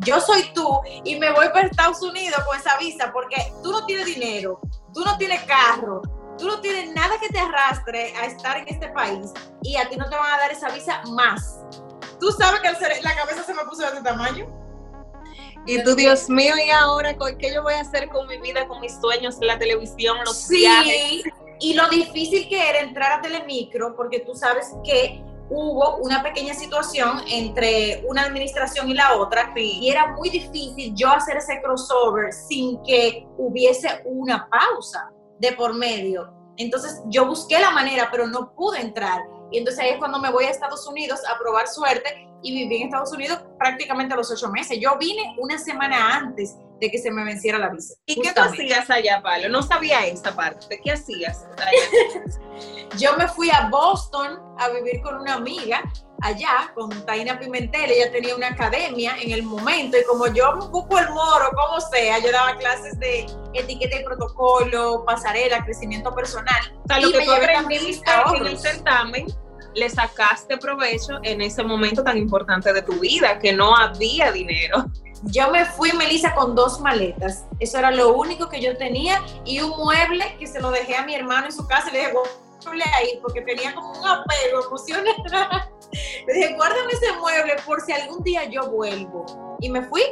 Yo 0.00 0.20
soy 0.20 0.50
tú 0.54 0.80
y 1.04 1.18
me 1.18 1.32
voy 1.32 1.48
para 1.48 1.68
Estados 1.68 2.02
Unidos 2.02 2.42
con 2.46 2.58
esa 2.58 2.76
visa 2.78 3.12
porque 3.12 3.36
tú 3.62 3.70
no 3.70 3.86
tienes 3.86 4.06
dinero, 4.06 4.60
tú 4.92 5.04
no 5.04 5.16
tienes 5.18 5.42
carro, 5.44 6.02
tú 6.38 6.46
no 6.46 6.60
tienes 6.60 6.94
nada 6.94 7.18
que 7.20 7.28
te 7.28 7.38
arrastre 7.38 8.14
a 8.16 8.26
estar 8.26 8.56
en 8.56 8.68
este 8.68 8.88
país 8.88 9.32
y 9.62 9.76
a 9.76 9.88
ti 9.88 9.96
no 9.96 10.08
te 10.08 10.16
van 10.16 10.32
a 10.32 10.38
dar 10.38 10.52
esa 10.52 10.70
visa 10.70 11.02
más. 11.10 11.60
Tú 12.20 12.30
sabes 12.32 12.60
que 12.60 13.02
la 13.02 13.14
cabeza 13.14 13.44
se 13.44 13.54
me 13.54 13.64
puso 13.64 13.82
de 13.82 13.88
este 13.88 14.02
tamaño. 14.02 14.46
Y 15.66 15.82
tú, 15.82 15.94
Dios 15.94 16.30
mío, 16.30 16.54
¿y 16.64 16.70
ahora 16.70 17.14
qué 17.38 17.52
yo 17.52 17.62
voy 17.62 17.74
a 17.74 17.80
hacer 17.80 18.08
con 18.08 18.26
mi 18.26 18.38
vida, 18.38 18.66
con 18.66 18.80
mis 18.80 18.98
sueños, 18.98 19.36
la 19.40 19.58
televisión, 19.58 20.16
los 20.24 20.36
sí, 20.36 20.64
Y 21.60 21.74
lo 21.74 21.88
difícil 21.88 22.48
que 22.48 22.70
era 22.70 22.80
entrar 22.80 23.18
a 23.18 23.20
Telemicro, 23.20 23.94
porque 23.94 24.20
tú 24.20 24.34
sabes 24.34 24.72
que 24.82 25.22
hubo 25.50 25.96
una 25.96 26.22
pequeña 26.22 26.54
situación 26.54 27.22
entre 27.28 28.02
una 28.08 28.22
administración 28.22 28.88
y 28.88 28.94
la 28.94 29.16
otra, 29.16 29.52
y 29.56 29.90
era 29.90 30.12
muy 30.12 30.30
difícil 30.30 30.94
yo 30.94 31.10
hacer 31.10 31.36
ese 31.36 31.60
crossover 31.60 32.32
sin 32.32 32.82
que 32.82 33.26
hubiese 33.36 34.02
una 34.06 34.48
pausa 34.48 35.10
de 35.38 35.52
por 35.52 35.74
medio. 35.74 36.32
Entonces 36.56 37.00
yo 37.06 37.26
busqué 37.26 37.58
la 37.58 37.70
manera, 37.70 38.08
pero 38.10 38.26
no 38.26 38.54
pude 38.54 38.80
entrar. 38.80 39.20
Y 39.50 39.58
entonces 39.58 39.82
ahí 39.82 39.90
es 39.90 39.98
cuando 39.98 40.18
me 40.18 40.30
voy 40.30 40.44
a 40.44 40.50
Estados 40.50 40.86
Unidos 40.86 41.20
a 41.32 41.38
probar 41.38 41.68
suerte 41.68 42.28
y 42.42 42.52
viví 42.52 42.76
en 42.76 42.84
Estados 42.84 43.12
Unidos 43.12 43.40
prácticamente 43.58 44.14
a 44.14 44.16
los 44.16 44.30
ocho 44.30 44.48
meses. 44.50 44.78
Yo 44.80 44.96
vine 44.98 45.36
una 45.38 45.58
semana 45.58 46.16
antes 46.16 46.56
de 46.80 46.90
que 46.90 46.98
se 46.98 47.10
me 47.10 47.24
venciera 47.24 47.58
la 47.58 47.70
visa. 47.70 47.94
¿Y 48.06 48.20
qué 48.20 48.32
tú 48.32 48.40
hacías 48.40 48.88
allá, 48.90 49.20
Pablo? 49.22 49.48
No 49.48 49.62
sabía 49.62 50.06
esta 50.06 50.34
parte. 50.34 50.80
¿Qué 50.82 50.92
hacías? 50.92 51.46
yo 52.98 53.16
me 53.16 53.26
fui 53.28 53.50
a 53.50 53.68
Boston 53.68 54.38
a 54.58 54.68
vivir 54.68 55.00
con 55.02 55.16
una 55.16 55.34
amiga 55.34 55.82
allá 56.22 56.72
con 56.74 56.90
Taina 57.06 57.38
Pimentel, 57.38 57.90
ella 57.90 58.10
tenía 58.10 58.34
una 58.34 58.48
academia 58.48 59.16
en 59.20 59.32
el 59.32 59.42
momento 59.42 59.96
y 59.96 60.04
como 60.04 60.26
yo 60.28 60.50
ocupo 60.50 60.98
el 60.98 61.08
moro, 61.10 61.50
como 61.54 61.80
sea, 61.80 62.18
yo 62.18 62.32
daba 62.32 62.56
clases 62.56 62.98
de 62.98 63.26
etiqueta 63.54 64.00
y 64.00 64.04
protocolo, 64.04 65.04
pasarela, 65.04 65.64
crecimiento 65.64 66.14
personal. 66.14 66.60
O 66.84 66.88
sea, 66.88 67.00
lo 67.00 67.12
que 67.12 67.24
tú 67.24 67.32
aprendiste 67.32 68.10
en 68.36 68.46
el 68.46 68.58
certamen, 68.58 69.26
le 69.74 69.88
sacaste 69.88 70.56
provecho 70.58 71.18
en 71.22 71.40
ese 71.40 71.62
momento 71.62 72.02
tan 72.02 72.18
importante 72.18 72.72
de 72.72 72.82
tu 72.82 72.94
vida, 72.94 73.38
que 73.38 73.52
no 73.52 73.76
había 73.76 74.32
dinero. 74.32 74.86
Yo 75.24 75.50
me 75.50 75.64
fui, 75.64 75.92
Melissa, 75.92 76.34
con 76.34 76.54
dos 76.54 76.80
maletas. 76.80 77.44
Eso 77.60 77.78
era 77.78 77.90
lo 77.90 78.14
único 78.14 78.48
que 78.48 78.60
yo 78.60 78.76
tenía 78.76 79.22
y 79.44 79.60
un 79.60 79.70
mueble 79.70 80.36
que 80.38 80.46
se 80.46 80.60
lo 80.60 80.70
dejé 80.70 80.96
a 80.96 81.04
mi 81.04 81.14
hermano 81.14 81.46
en 81.46 81.52
su 81.52 81.66
casa 81.66 81.90
y 81.90 81.92
le 81.92 81.98
dije, 81.98 82.12
porque 83.22 83.42
tenía 83.42 83.74
como 83.74 83.92
un 83.92 84.06
apego 84.06 84.64
emocional. 84.66 85.14
Le 86.26 86.34
dije, 86.34 86.54
guárdame 86.54 86.92
ese 86.92 87.12
mueble 87.18 87.56
por 87.64 87.80
si 87.80 87.92
algún 87.92 88.22
día 88.22 88.44
yo 88.44 88.70
vuelvo. 88.70 89.56
Y 89.60 89.70
me 89.70 89.82
fui 89.82 90.02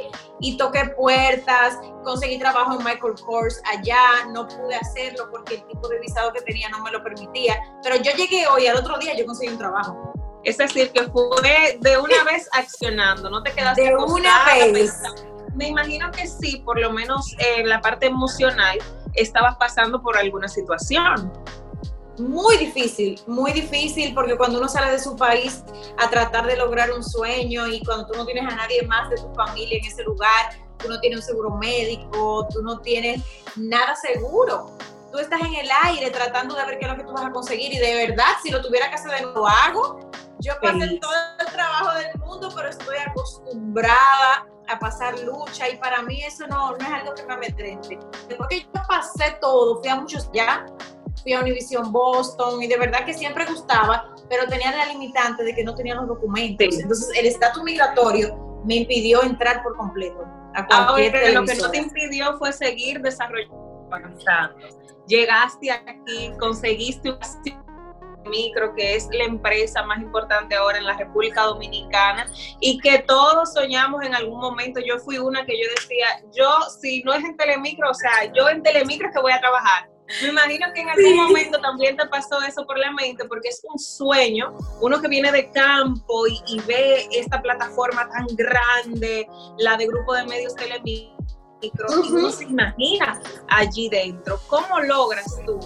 y 0.41 0.57
toqué 0.57 0.91
puertas, 0.97 1.77
conseguí 2.03 2.37
trabajo 2.39 2.73
en 2.73 2.83
Michael 2.83 3.13
Kors 3.25 3.61
allá, 3.65 4.25
no 4.33 4.47
pude 4.47 4.75
hacerlo 4.75 5.29
porque 5.31 5.55
el 5.55 5.67
tipo 5.67 5.87
de 5.87 5.99
visado 5.99 6.33
que 6.33 6.41
tenía 6.41 6.67
no 6.69 6.83
me 6.83 6.91
lo 6.91 7.01
permitía, 7.03 7.55
pero 7.81 7.95
yo 7.97 8.11
llegué 8.17 8.45
hoy, 8.47 8.67
al 8.67 8.77
otro 8.77 8.97
día 8.97 9.15
yo 9.15 9.25
conseguí 9.25 9.53
un 9.53 9.59
trabajo. 9.59 10.11
Es 10.43 10.57
decir, 10.57 10.91
que 10.91 11.03
fue 11.03 11.77
de 11.79 11.97
una 11.97 12.23
vez 12.23 12.49
accionando, 12.53 13.29
no 13.29 13.43
te 13.43 13.51
quedaste 13.53 13.83
de 13.83 13.95
una 13.95 14.45
vez. 14.45 15.01
Me 15.55 15.67
imagino 15.67 16.11
que 16.11 16.27
sí, 16.27 16.61
por 16.65 16.79
lo 16.79 16.91
menos 16.91 17.35
en 17.39 17.69
la 17.69 17.81
parte 17.81 18.07
emocional, 18.07 18.77
estabas 19.13 19.55
pasando 19.57 20.01
por 20.01 20.17
alguna 20.17 20.47
situación 20.47 21.31
muy 22.19 22.57
difícil, 22.57 23.19
muy 23.27 23.51
difícil, 23.51 24.13
porque 24.13 24.35
cuando 24.35 24.59
uno 24.59 24.67
sale 24.67 24.91
de 24.91 24.99
su 24.99 25.15
país 25.15 25.63
a 25.97 26.09
tratar 26.09 26.47
de 26.47 26.57
lograr 26.57 26.91
un 26.91 27.03
sueño 27.03 27.67
y 27.67 27.83
cuando 27.83 28.07
tú 28.07 28.17
no 28.17 28.25
tienes 28.25 28.51
a 28.51 28.55
nadie 28.55 28.81
más 28.83 29.09
de 29.09 29.17
tu 29.17 29.33
familia 29.33 29.77
en 29.77 29.85
ese 29.85 30.03
lugar, 30.03 30.57
tú 30.77 30.89
no 30.89 30.99
tienes 30.99 31.19
un 31.19 31.25
seguro 31.25 31.51
médico, 31.51 32.47
tú 32.51 32.61
no 32.61 32.79
tienes 32.79 33.21
nada 33.55 33.95
seguro. 33.95 34.71
Tú 35.11 35.19
estás 35.19 35.41
en 35.41 35.53
el 35.55 35.69
aire 35.83 36.11
tratando 36.11 36.55
de 36.55 36.65
ver 36.65 36.79
qué 36.79 36.85
es 36.85 36.91
lo 36.91 36.97
que 36.97 37.03
tú 37.03 37.13
vas 37.13 37.25
a 37.25 37.31
conseguir 37.31 37.73
y 37.73 37.79
de 37.79 38.07
verdad, 38.07 38.33
si 38.43 38.51
lo 38.51 38.61
tuviera 38.61 38.89
que 38.89 38.95
hacer 38.95 39.11
de 39.11 39.21
nuevo, 39.21 39.47
hago. 39.47 39.99
Yo 40.39 40.53
pasé 40.61 40.99
todo 41.01 41.11
el 41.39 41.45
trabajo 41.47 41.97
del 41.97 42.19
mundo, 42.19 42.51
pero 42.55 42.69
estoy 42.69 42.97
acostumbrada 42.97 44.45
a 44.67 44.79
pasar 44.79 45.17
lucha 45.19 45.69
y 45.69 45.77
para 45.77 46.01
mí 46.03 46.21
eso 46.23 46.45
no, 46.47 46.71
no 46.71 46.77
es 46.77 46.93
algo 46.93 47.15
que 47.15 47.23
me 47.25 47.33
amedrente. 47.33 47.97
Después 48.27 48.49
que 48.49 48.59
yo 48.61 48.81
pasé 48.87 49.37
todo, 49.41 49.79
fui 49.79 49.89
a 49.89 49.95
muchos 49.95 50.29
ya, 50.33 50.65
fui 51.21 51.33
a 51.33 51.41
Univision 51.41 51.91
Boston 51.91 52.61
y 52.61 52.67
de 52.67 52.77
verdad 52.77 53.05
que 53.05 53.13
siempre 53.13 53.45
gustaba, 53.45 54.13
pero 54.29 54.47
tenía 54.47 54.71
la 54.71 54.85
limitante 54.85 55.43
de 55.43 55.53
que 55.53 55.63
no 55.63 55.75
tenía 55.75 55.95
los 55.95 56.07
documentos. 56.07 56.79
Entonces 56.79 57.09
el 57.17 57.25
estatus 57.25 57.63
migratorio 57.63 58.61
me 58.65 58.75
impidió 58.75 59.23
entrar 59.23 59.63
por 59.63 59.75
completo. 59.75 60.25
A 60.55 60.65
Ahora, 60.71 61.29
lo 61.31 61.45
que 61.45 61.55
no 61.55 61.69
te 61.69 61.77
impidió 61.77 62.37
fue 62.37 62.51
seguir 62.51 63.01
desarrollando. 63.01 64.57
Llegaste 65.07 65.71
aquí, 65.71 66.31
conseguiste 66.39 67.11
un 67.11 67.19
micro, 68.29 68.73
que 68.75 68.95
es 68.95 69.07
la 69.11 69.23
empresa 69.23 69.83
más 69.83 69.99
importante 69.99 70.55
ahora 70.55 70.77
en 70.77 70.85
la 70.85 70.97
República 70.97 71.43
Dominicana 71.43 72.25
y 72.59 72.79
que 72.79 72.99
todos 72.99 73.53
soñamos 73.53 74.03
en 74.03 74.15
algún 74.15 74.39
momento. 74.39 74.79
Yo 74.85 74.99
fui 74.99 75.17
una 75.17 75.45
que 75.45 75.53
yo 75.57 75.69
decía, 75.75 76.07
yo 76.35 76.49
si 76.81 77.03
no 77.03 77.13
es 77.13 77.23
en 77.23 77.37
Telemicro, 77.37 77.89
o 77.89 77.93
sea, 77.93 78.31
yo 78.33 78.49
en 78.49 78.63
Telemicro 78.63 79.07
es 79.07 79.13
que 79.13 79.21
voy 79.21 79.31
a 79.31 79.39
trabajar. 79.39 79.89
Me 80.21 80.29
imagino 80.29 80.67
que 80.73 80.81
en 80.81 80.89
algún 80.89 81.15
momento 81.17 81.59
también 81.59 81.97
te 81.97 82.05
pasó 82.07 82.41
eso 82.41 82.65
por 82.65 82.77
la 82.77 82.91
mente, 82.91 83.25
porque 83.25 83.49
es 83.49 83.61
un 83.63 83.77
sueño, 83.77 84.55
uno 84.81 85.01
que 85.01 85.07
viene 85.07 85.31
de 85.31 85.51
campo 85.51 86.27
y, 86.27 86.59
ve 86.61 87.07
esta 87.11 87.41
plataforma 87.41 88.07
tan 88.09 88.25
grande, 88.35 89.27
la 89.57 89.75
de 89.77 89.87
Grupo 89.87 90.13
de 90.13 90.25
Medios 90.25 90.55
Telemicro, 90.55 91.17
y 91.61 91.71
uno 92.11 92.29
se 92.31 92.45
imagina 92.45 93.21
allí 93.49 93.89
dentro. 93.89 94.39
¿Cómo 94.47 94.79
logras 94.79 95.25
tú 95.45 95.59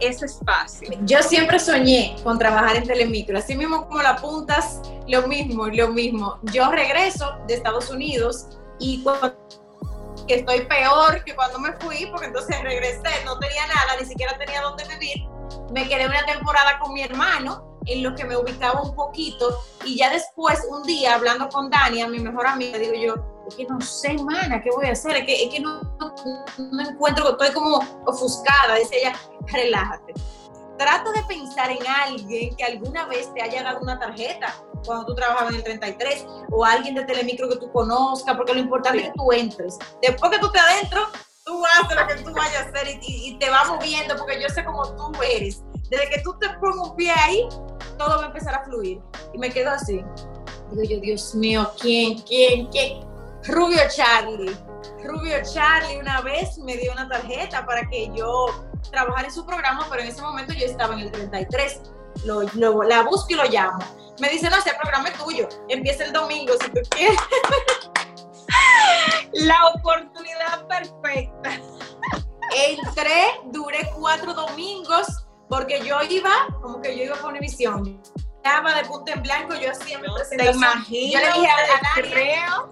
ese 0.00 0.26
espacio? 0.26 0.90
Yo 1.02 1.22
siempre 1.22 1.58
soñé 1.58 2.16
con 2.22 2.38
trabajar 2.38 2.76
en 2.76 2.86
Telemicro, 2.86 3.38
así 3.38 3.56
mismo 3.56 3.86
como 3.86 4.02
la 4.02 4.10
apuntas, 4.10 4.82
lo 5.08 5.26
mismo, 5.26 5.68
lo 5.68 5.88
mismo. 5.88 6.38
Yo 6.52 6.70
regreso 6.70 7.34
de 7.46 7.54
Estados 7.54 7.90
Unidos 7.90 8.46
y 8.78 9.02
cuando 9.02 9.34
que 10.26 10.36
estoy 10.36 10.66
peor 10.66 11.22
que 11.24 11.34
cuando 11.34 11.58
me 11.58 11.72
fui, 11.74 12.06
porque 12.10 12.26
entonces 12.26 12.60
regresé, 12.62 13.24
no 13.24 13.38
tenía 13.38 13.66
nada, 13.66 14.00
ni 14.00 14.06
siquiera 14.06 14.36
tenía 14.38 14.60
dónde 14.62 14.84
vivir. 14.84 15.28
Me 15.72 15.88
quedé 15.88 16.06
una 16.06 16.24
temporada 16.24 16.78
con 16.78 16.92
mi 16.92 17.02
hermano, 17.02 17.78
en 17.86 18.02
lo 18.02 18.14
que 18.14 18.24
me 18.24 18.36
ubicaba 18.36 18.82
un 18.82 18.94
poquito, 18.94 19.62
y 19.84 19.96
ya 19.96 20.10
después, 20.10 20.66
un 20.68 20.82
día, 20.82 21.14
hablando 21.14 21.48
con 21.48 21.70
Dania, 21.70 22.08
mi 22.08 22.18
mejor 22.18 22.46
amiga, 22.46 22.78
digo 22.78 22.94
yo, 22.94 23.14
es 23.48 23.54
que 23.54 23.64
no 23.64 23.80
sé, 23.80 24.14
mana, 24.14 24.60
¿qué 24.60 24.70
voy 24.74 24.86
a 24.86 24.92
hacer? 24.92 25.16
Es 25.16 25.24
que, 25.24 25.44
es 25.44 25.54
que 25.54 25.60
no, 25.60 25.80
no, 26.58 26.88
encuentro, 26.88 27.30
estoy 27.30 27.52
como 27.52 27.78
ofuscada, 28.04 28.74
dice 28.76 28.98
ella, 28.98 29.12
relájate. 29.46 30.14
Trata 30.78 31.10
de 31.12 31.22
pensar 31.24 31.70
en 31.70 31.86
alguien 31.86 32.54
que 32.54 32.64
alguna 32.64 33.06
vez 33.06 33.32
te 33.32 33.42
haya 33.42 33.62
dado 33.62 33.80
una 33.80 33.98
tarjeta 33.98 34.54
cuando 34.84 35.06
tú 35.06 35.14
trabajabas 35.14 35.50
en 35.50 35.56
el 35.56 35.64
33 35.64 36.26
o 36.50 36.64
alguien 36.64 36.94
de 36.94 37.04
Telemicro 37.04 37.48
que 37.48 37.56
tú 37.56 37.70
conozcas, 37.72 38.36
porque 38.36 38.54
lo 38.54 38.60
importante 38.60 38.98
es 38.98 39.04
que 39.06 39.12
tú 39.14 39.32
entres. 39.32 39.78
Después 40.02 40.30
que 40.30 40.38
tú 40.38 40.50
te 40.50 40.58
adentro, 40.58 41.08
tú 41.44 41.62
haces 41.64 41.96
lo 41.96 42.06
que 42.06 42.14
tú 42.22 42.32
vayas 42.34 42.66
a 42.66 42.68
hacer 42.68 42.98
y, 43.00 43.38
te 43.38 43.48
va 43.48 43.64
moviendo, 43.64 44.16
porque 44.16 44.40
yo 44.40 44.48
sé 44.48 44.64
cómo 44.64 44.82
tú 44.96 45.12
eres. 45.22 45.62
Desde 45.88 46.08
que 46.10 46.20
tú 46.22 46.36
te 46.38 46.48
pongas 46.60 46.88
un 46.88 46.96
pie 46.96 47.10
ahí, 47.10 47.48
todo 47.96 48.18
va 48.18 48.24
a 48.24 48.26
empezar 48.26 48.54
a 48.54 48.64
fluir. 48.64 49.00
Y 49.32 49.38
me 49.38 49.50
quedo 49.50 49.70
así. 49.70 50.04
Digo 50.72 50.82
yo, 50.82 51.00
Dios 51.00 51.34
mío, 51.34 51.70
¿quién, 51.80 52.20
quién, 52.22 52.66
quién? 52.66 53.00
Rubio 53.44 53.80
Charlie. 53.94 54.56
Rubio 55.04 55.36
Charlie 55.42 55.98
una 55.98 56.20
vez 56.20 56.58
me 56.58 56.76
dio 56.76 56.92
una 56.92 57.08
tarjeta 57.08 57.64
para 57.64 57.88
que 57.88 58.10
yo 58.12 58.46
trabajara 58.90 59.28
en 59.28 59.34
su 59.34 59.46
programa, 59.46 59.86
pero 59.90 60.02
en 60.02 60.08
ese 60.08 60.22
momento 60.22 60.52
yo 60.52 60.66
estaba 60.66 60.94
en 60.94 61.00
el 61.00 61.12
33. 61.12 61.80
Lo, 62.24 62.42
lo, 62.54 62.82
la 62.82 63.02
busco 63.02 63.26
y 63.30 63.34
lo 63.34 63.44
llamo 63.44 63.78
me 64.20 64.28
dice, 64.30 64.48
no, 64.48 64.56
ese 64.56 64.72
programa 64.80 65.08
es 65.08 65.18
tuyo, 65.18 65.48
empieza 65.68 66.04
el 66.04 66.12
domingo 66.12 66.52
si 66.60 66.70
tú 66.70 66.80
quieres. 66.90 67.18
La 69.32 69.56
oportunidad 69.74 70.66
perfecta. 70.66 71.60
Entré, 72.56 73.40
duré 73.46 73.90
cuatro 73.98 74.32
domingos, 74.32 75.26
porque 75.48 75.84
yo 75.84 76.00
iba, 76.02 76.46
como 76.62 76.80
que 76.80 76.96
yo 76.96 77.02
iba 77.04 77.16
por 77.16 77.30
Univisión. 77.30 78.00
llegaba 78.42 78.74
de 78.74 78.84
punta 78.84 79.12
en 79.12 79.22
blanco, 79.22 79.54
yo 79.54 79.72
hacía 79.72 79.98
mi 79.98 80.08
presentación. 80.08 80.38
Te 80.38 80.52
imagino, 80.56 81.12
yo 81.12 81.18
le 81.26 81.32
dije 81.32 81.48
a, 81.48 81.66
la 81.66 81.80
creo, 81.94 82.70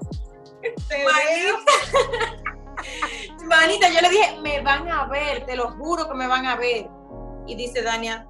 te 0.88 1.04
Manita, 3.44 3.88
yo 3.88 4.00
le 4.00 4.10
dije, 4.10 4.38
me 4.42 4.60
van 4.62 4.88
a 4.88 5.06
ver, 5.06 5.44
te 5.46 5.56
lo 5.56 5.70
juro 5.72 6.08
que 6.08 6.14
me 6.14 6.26
van 6.26 6.46
a 6.46 6.56
ver. 6.56 6.88
Y 7.46 7.54
dice 7.54 7.82
Dania, 7.82 8.26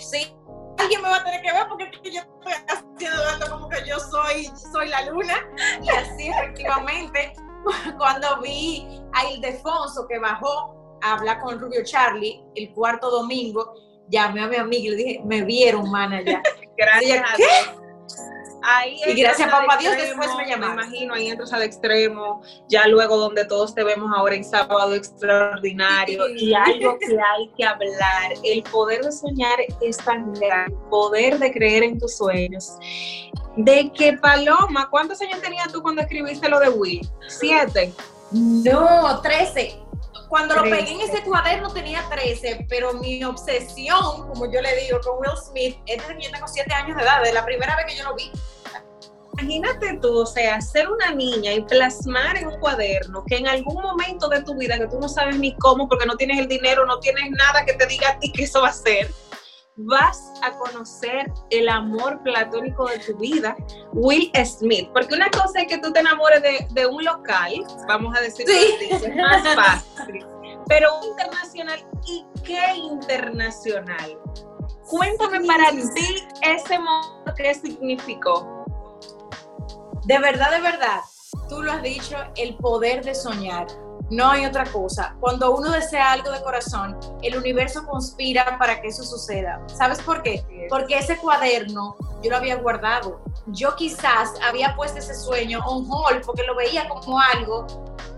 sí, 0.00 0.34
alguien 0.78 1.02
me 1.02 1.08
va 1.08 1.16
a 1.16 1.24
tener 1.24 1.42
que 1.42 1.52
ver 1.52 1.68
porque 1.68 1.90
yo 2.04 2.20
estoy 2.20 2.52
haciendo 2.68 3.22
esto 3.28 3.50
como 3.50 3.68
que 3.68 3.84
yo 3.86 3.98
soy, 3.98 4.50
soy 4.72 4.88
la 4.88 5.06
luna. 5.10 5.34
Y 5.82 5.88
así 5.88 6.28
efectivamente, 6.28 7.34
cuando 7.98 8.40
vi 8.40 9.02
a 9.12 9.30
Ildefonso 9.30 10.06
que 10.08 10.18
bajó 10.18 10.98
a 11.02 11.14
hablar 11.14 11.40
con 11.40 11.58
Rubio 11.58 11.82
Charlie 11.84 12.44
el 12.54 12.72
cuarto 12.72 13.10
domingo, 13.10 13.74
llamé 14.08 14.42
a 14.42 14.48
mi 14.48 14.56
amiga 14.56 14.84
y 14.84 14.90
le 14.90 14.96
dije, 14.96 15.22
me 15.24 15.42
vieron, 15.42 15.90
mana, 15.90 16.22
ya. 16.22 16.42
Gracias. 16.76 17.24
¿Qué? 17.36 17.82
Y 19.06 19.20
gracias 19.20 19.50
papá 19.50 19.76
Dios 19.78 19.96
después 19.96 20.28
me 20.36 20.46
llamaron. 20.46 20.76
Me 20.76 20.82
imagino, 20.82 21.14
ahí 21.14 21.28
entras 21.28 21.52
al 21.52 21.62
extremo, 21.62 22.42
ya 22.68 22.86
luego 22.86 23.16
donde 23.16 23.44
todos 23.44 23.74
te 23.74 23.84
vemos 23.84 24.10
ahora 24.14 24.34
en 24.34 24.44
sábado 24.44 24.94
extraordinario 24.94 26.28
y 26.28 26.54
algo 26.54 26.98
que 26.98 27.06
hay 27.06 27.50
que 27.56 27.64
hablar, 27.64 28.32
el 28.44 28.62
poder 28.64 29.02
de 29.02 29.12
soñar 29.12 29.58
es 29.80 29.96
tan 29.98 30.32
grande, 30.34 30.74
el 30.74 30.90
poder 30.90 31.38
de 31.38 31.52
creer 31.52 31.82
en 31.82 31.98
tus 31.98 32.16
sueños. 32.16 32.76
De 33.56 33.90
que 33.92 34.14
Paloma, 34.14 34.88
¿cuántos 34.90 35.20
años 35.20 35.40
tenías 35.40 35.70
tú 35.72 35.82
cuando 35.82 36.02
escribiste 36.02 36.48
lo 36.48 36.58
de 36.58 36.70
Will? 36.70 37.06
¿Siete? 37.28 37.92
No, 38.30 39.20
trece 39.20 39.78
cuando 40.32 40.54
lo 40.54 40.62
pegué 40.62 40.92
en 40.92 41.00
ese 41.02 41.22
cuaderno 41.24 41.70
tenía 41.74 42.08
13, 42.08 42.64
pero 42.66 42.94
mi 42.94 43.22
obsesión, 43.22 44.26
como 44.28 44.50
yo 44.50 44.62
le 44.62 44.74
digo, 44.80 44.98
con 45.02 45.18
Will 45.18 45.36
Smith 45.36 45.76
es 45.84 45.98
desde 45.98 46.16
que 46.16 46.24
yo 46.24 46.30
tengo 46.30 46.48
7 46.48 46.72
años 46.72 46.96
de 46.96 47.02
edad, 47.02 47.22
de 47.22 47.34
la 47.34 47.44
primera 47.44 47.76
vez 47.76 47.84
que 47.84 47.96
yo 47.98 48.04
lo 48.04 48.14
vi. 48.14 48.32
Imagínate 49.34 49.98
tú, 50.00 50.20
o 50.20 50.24
sea, 50.24 50.58
ser 50.62 50.88
una 50.88 51.14
niña 51.14 51.52
y 51.52 51.60
plasmar 51.60 52.38
en 52.38 52.46
un 52.46 52.58
cuaderno 52.60 53.22
que 53.26 53.36
en 53.36 53.46
algún 53.46 53.82
momento 53.82 54.26
de 54.30 54.42
tu 54.42 54.56
vida, 54.56 54.78
que 54.78 54.86
tú 54.86 54.98
no 54.98 55.06
sabes 55.06 55.36
ni 55.36 55.54
cómo, 55.56 55.86
porque 55.86 56.06
no 56.06 56.16
tienes 56.16 56.38
el 56.38 56.48
dinero, 56.48 56.86
no 56.86 56.98
tienes 56.98 57.30
nada 57.32 57.66
que 57.66 57.74
te 57.74 57.84
diga 57.84 58.08
a 58.08 58.18
ti 58.18 58.32
que 58.32 58.44
eso 58.44 58.62
va 58.62 58.68
a 58.68 58.72
ser, 58.72 59.10
vas 59.76 60.32
a 60.42 60.52
conocer 60.52 61.32
el 61.50 61.68
amor 61.68 62.22
platónico 62.22 62.86
de 62.88 62.98
tu 62.98 63.16
vida, 63.16 63.56
Will 63.92 64.30
Smith. 64.44 64.88
Porque 64.92 65.14
una 65.14 65.30
cosa 65.30 65.60
es 65.60 65.68
que 65.68 65.78
tú 65.78 65.92
te 65.92 66.00
enamores 66.00 66.42
de, 66.42 66.86
un 66.86 67.04
local, 67.04 67.64
vamos 67.88 68.16
a 68.16 68.20
decir 68.20 68.46
es 68.48 69.14
más 69.14 69.54
fácil, 69.54 70.26
pero 70.68 70.88
internacional, 71.04 71.84
¿y 72.06 72.24
qué 72.44 72.74
internacional? 72.76 74.18
Cuéntame 74.88 75.46
para 75.46 75.70
ti 75.70 76.26
ese 76.42 76.78
momento, 76.78 77.32
¿qué 77.36 77.54
significó? 77.54 78.64
De 80.04 80.18
verdad, 80.18 80.50
de 80.50 80.60
verdad, 80.60 81.00
tú 81.48 81.62
lo 81.62 81.72
has 81.72 81.82
dicho, 81.82 82.16
el 82.36 82.56
poder 82.56 83.04
de 83.04 83.14
soñar 83.14 83.66
no 84.12 84.30
hay 84.30 84.44
otra 84.44 84.64
cosa. 84.64 85.16
Cuando 85.20 85.56
uno 85.56 85.70
desea 85.70 86.12
algo 86.12 86.30
de 86.30 86.42
corazón, 86.42 86.98
el 87.22 87.34
universo 87.34 87.86
conspira 87.86 88.58
para 88.58 88.80
que 88.80 88.88
eso 88.88 89.02
suceda. 89.02 89.60
¿Sabes 89.68 90.00
por 90.02 90.22
qué? 90.22 90.44
Porque 90.68 90.98
ese 90.98 91.16
cuaderno 91.16 91.96
yo 92.22 92.30
lo 92.30 92.36
había 92.36 92.56
guardado. 92.56 93.22
Yo 93.46 93.74
quizás 93.74 94.34
había 94.46 94.76
puesto 94.76 94.98
ese 94.98 95.14
sueño 95.14 95.60
on 95.64 95.86
hold 95.90 96.26
porque 96.26 96.42
lo 96.42 96.54
veía 96.54 96.86
como 96.90 97.18
algo 97.18 97.66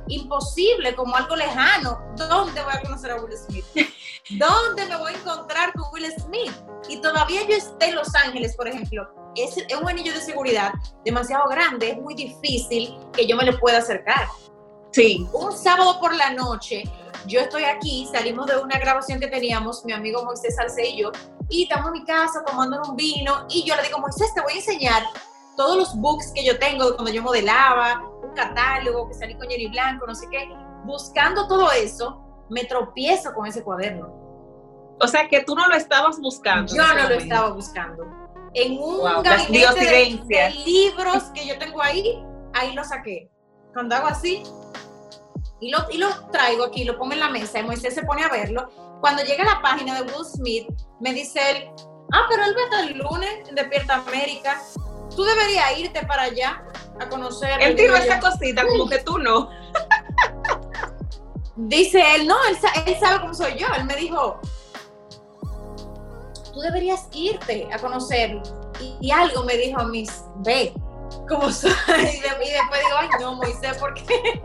imposible, 0.08 0.96
como 0.96 1.14
algo 1.14 1.36
lejano. 1.36 2.00
¿Dónde 2.16 2.60
voy 2.62 2.72
a 2.74 2.82
conocer 2.82 3.12
a 3.12 3.16
Will 3.16 3.36
Smith? 3.36 3.64
¿Dónde 4.30 4.86
me 4.86 4.96
voy 4.96 5.12
a 5.12 5.16
encontrar 5.16 5.72
con 5.74 5.92
Will 5.92 6.12
Smith? 6.18 6.52
Y 6.88 7.00
todavía 7.00 7.42
yo 7.48 7.54
esté 7.56 7.90
en 7.90 7.94
Los 7.94 8.12
Ángeles, 8.16 8.56
por 8.56 8.66
ejemplo. 8.66 9.08
Es, 9.36 9.56
un 9.80 9.88
anillo 9.88 10.12
de 10.12 10.20
seguridad 10.20 10.72
demasiado 11.04 11.48
grande, 11.48 11.90
es 11.90 11.98
muy 11.98 12.14
difícil 12.14 12.98
que 13.12 13.26
yo 13.26 13.36
me 13.36 13.44
le 13.44 13.52
pueda 13.54 13.78
acercar. 13.78 14.26
Sí. 14.94 15.28
Un 15.32 15.50
sábado 15.50 15.98
por 15.98 16.14
la 16.14 16.30
noche, 16.30 16.84
yo 17.26 17.40
estoy 17.40 17.64
aquí, 17.64 18.08
salimos 18.12 18.46
de 18.46 18.58
una 18.58 18.78
grabación 18.78 19.18
que 19.18 19.26
teníamos, 19.26 19.84
mi 19.84 19.92
amigo 19.92 20.24
Moisés 20.24 20.54
Salce 20.54 20.86
y 20.86 21.02
yo, 21.02 21.10
y 21.48 21.64
estamos 21.64 21.88
en 21.88 21.92
mi 21.94 22.04
casa 22.04 22.44
tomando 22.46 22.80
un 22.88 22.94
vino, 22.94 23.44
y 23.48 23.64
yo 23.64 23.74
le 23.74 23.82
digo, 23.82 23.98
Moisés, 23.98 24.32
te 24.34 24.40
voy 24.40 24.52
a 24.52 24.56
enseñar 24.56 25.02
todos 25.56 25.76
los 25.76 25.96
books 25.96 26.30
que 26.32 26.44
yo 26.44 26.60
tengo 26.60 26.94
cuando 26.94 27.10
yo 27.10 27.22
modelaba, 27.22 28.04
un 28.22 28.34
catálogo, 28.34 29.08
que 29.08 29.14
salí 29.14 29.34
con 29.34 29.48
Jerry 29.48 29.66
Blanco, 29.66 30.06
no 30.06 30.14
sé 30.14 30.28
qué. 30.30 30.48
Buscando 30.84 31.48
todo 31.48 31.72
eso, 31.72 32.20
me 32.48 32.64
tropiezo 32.64 33.34
con 33.34 33.46
ese 33.46 33.64
cuaderno. 33.64 34.14
O 35.00 35.08
sea, 35.08 35.28
que 35.28 35.42
tú 35.42 35.56
no 35.56 35.66
lo 35.66 35.74
estabas 35.74 36.20
buscando. 36.20 36.72
Yo 36.72 36.86
no 36.94 37.08
lo 37.08 37.14
estaba 37.16 37.50
buscando. 37.50 38.04
En 38.52 38.78
un 38.78 39.02
gabinete 39.24 39.84
de, 39.84 40.20
de 40.24 40.50
libros 40.64 41.24
que 41.34 41.46
yo 41.48 41.58
tengo 41.58 41.82
ahí, 41.82 42.24
ahí 42.52 42.74
lo 42.74 42.84
saqué. 42.84 43.28
Cuando 43.72 43.96
hago 43.96 44.06
así, 44.06 44.44
y 45.64 45.70
lo, 45.70 45.78
y 45.90 45.98
lo 45.98 46.08
traigo 46.30 46.64
aquí, 46.64 46.84
lo 46.84 46.98
pongo 46.98 47.14
en 47.14 47.20
la 47.20 47.30
mesa 47.30 47.58
y 47.58 47.62
Moisés 47.62 47.94
se 47.94 48.02
pone 48.02 48.22
a 48.22 48.28
verlo. 48.28 48.68
Cuando 49.00 49.22
llega 49.22 49.42
a 49.44 49.54
la 49.54 49.62
página 49.62 50.00
de 50.00 50.02
Will 50.02 50.24
Smith, 50.24 50.66
me 51.00 51.12
dice 51.14 51.40
él, 51.50 51.70
ah, 52.12 52.26
pero 52.28 52.44
él 52.44 52.54
va 52.54 52.80
el 52.80 52.98
lunes 52.98 53.48
en 53.48 53.54
Despierta 53.54 53.94
América. 53.94 54.60
Tú 55.14 55.24
deberías 55.24 55.78
irte 55.78 56.04
para 56.06 56.24
allá 56.24 56.62
a 57.00 57.08
conocer. 57.08 57.60
Él 57.62 57.76
tiró 57.76 57.96
esa 57.96 58.20
cosita, 58.20 58.66
como 58.66 58.88
que 58.88 58.98
tú 58.98 59.18
no. 59.18 59.48
Dice 61.56 62.02
él, 62.16 62.26
no, 62.26 62.36
él, 62.46 62.58
él 62.86 62.96
sabe 63.00 63.20
cómo 63.20 63.32
soy 63.32 63.56
yo. 63.56 63.68
Él 63.76 63.84
me 63.84 63.96
dijo, 63.96 64.40
tú 66.52 66.60
deberías 66.60 67.08
irte 67.12 67.68
a 67.72 67.78
conocer. 67.78 68.40
Y, 69.00 69.10
algo 69.10 69.44
me 69.44 69.56
dijo 69.56 69.80
a 69.80 69.84
mí, 69.84 70.04
ve, 70.38 70.74
como 71.28 71.50
soy. 71.50 71.70
Y, 71.88 72.20
después 72.20 72.80
digo, 72.84 72.96
ay, 72.98 73.08
no, 73.20 73.34
Moisés, 73.36 73.78
¿por 73.78 73.94
qué? 73.94 74.42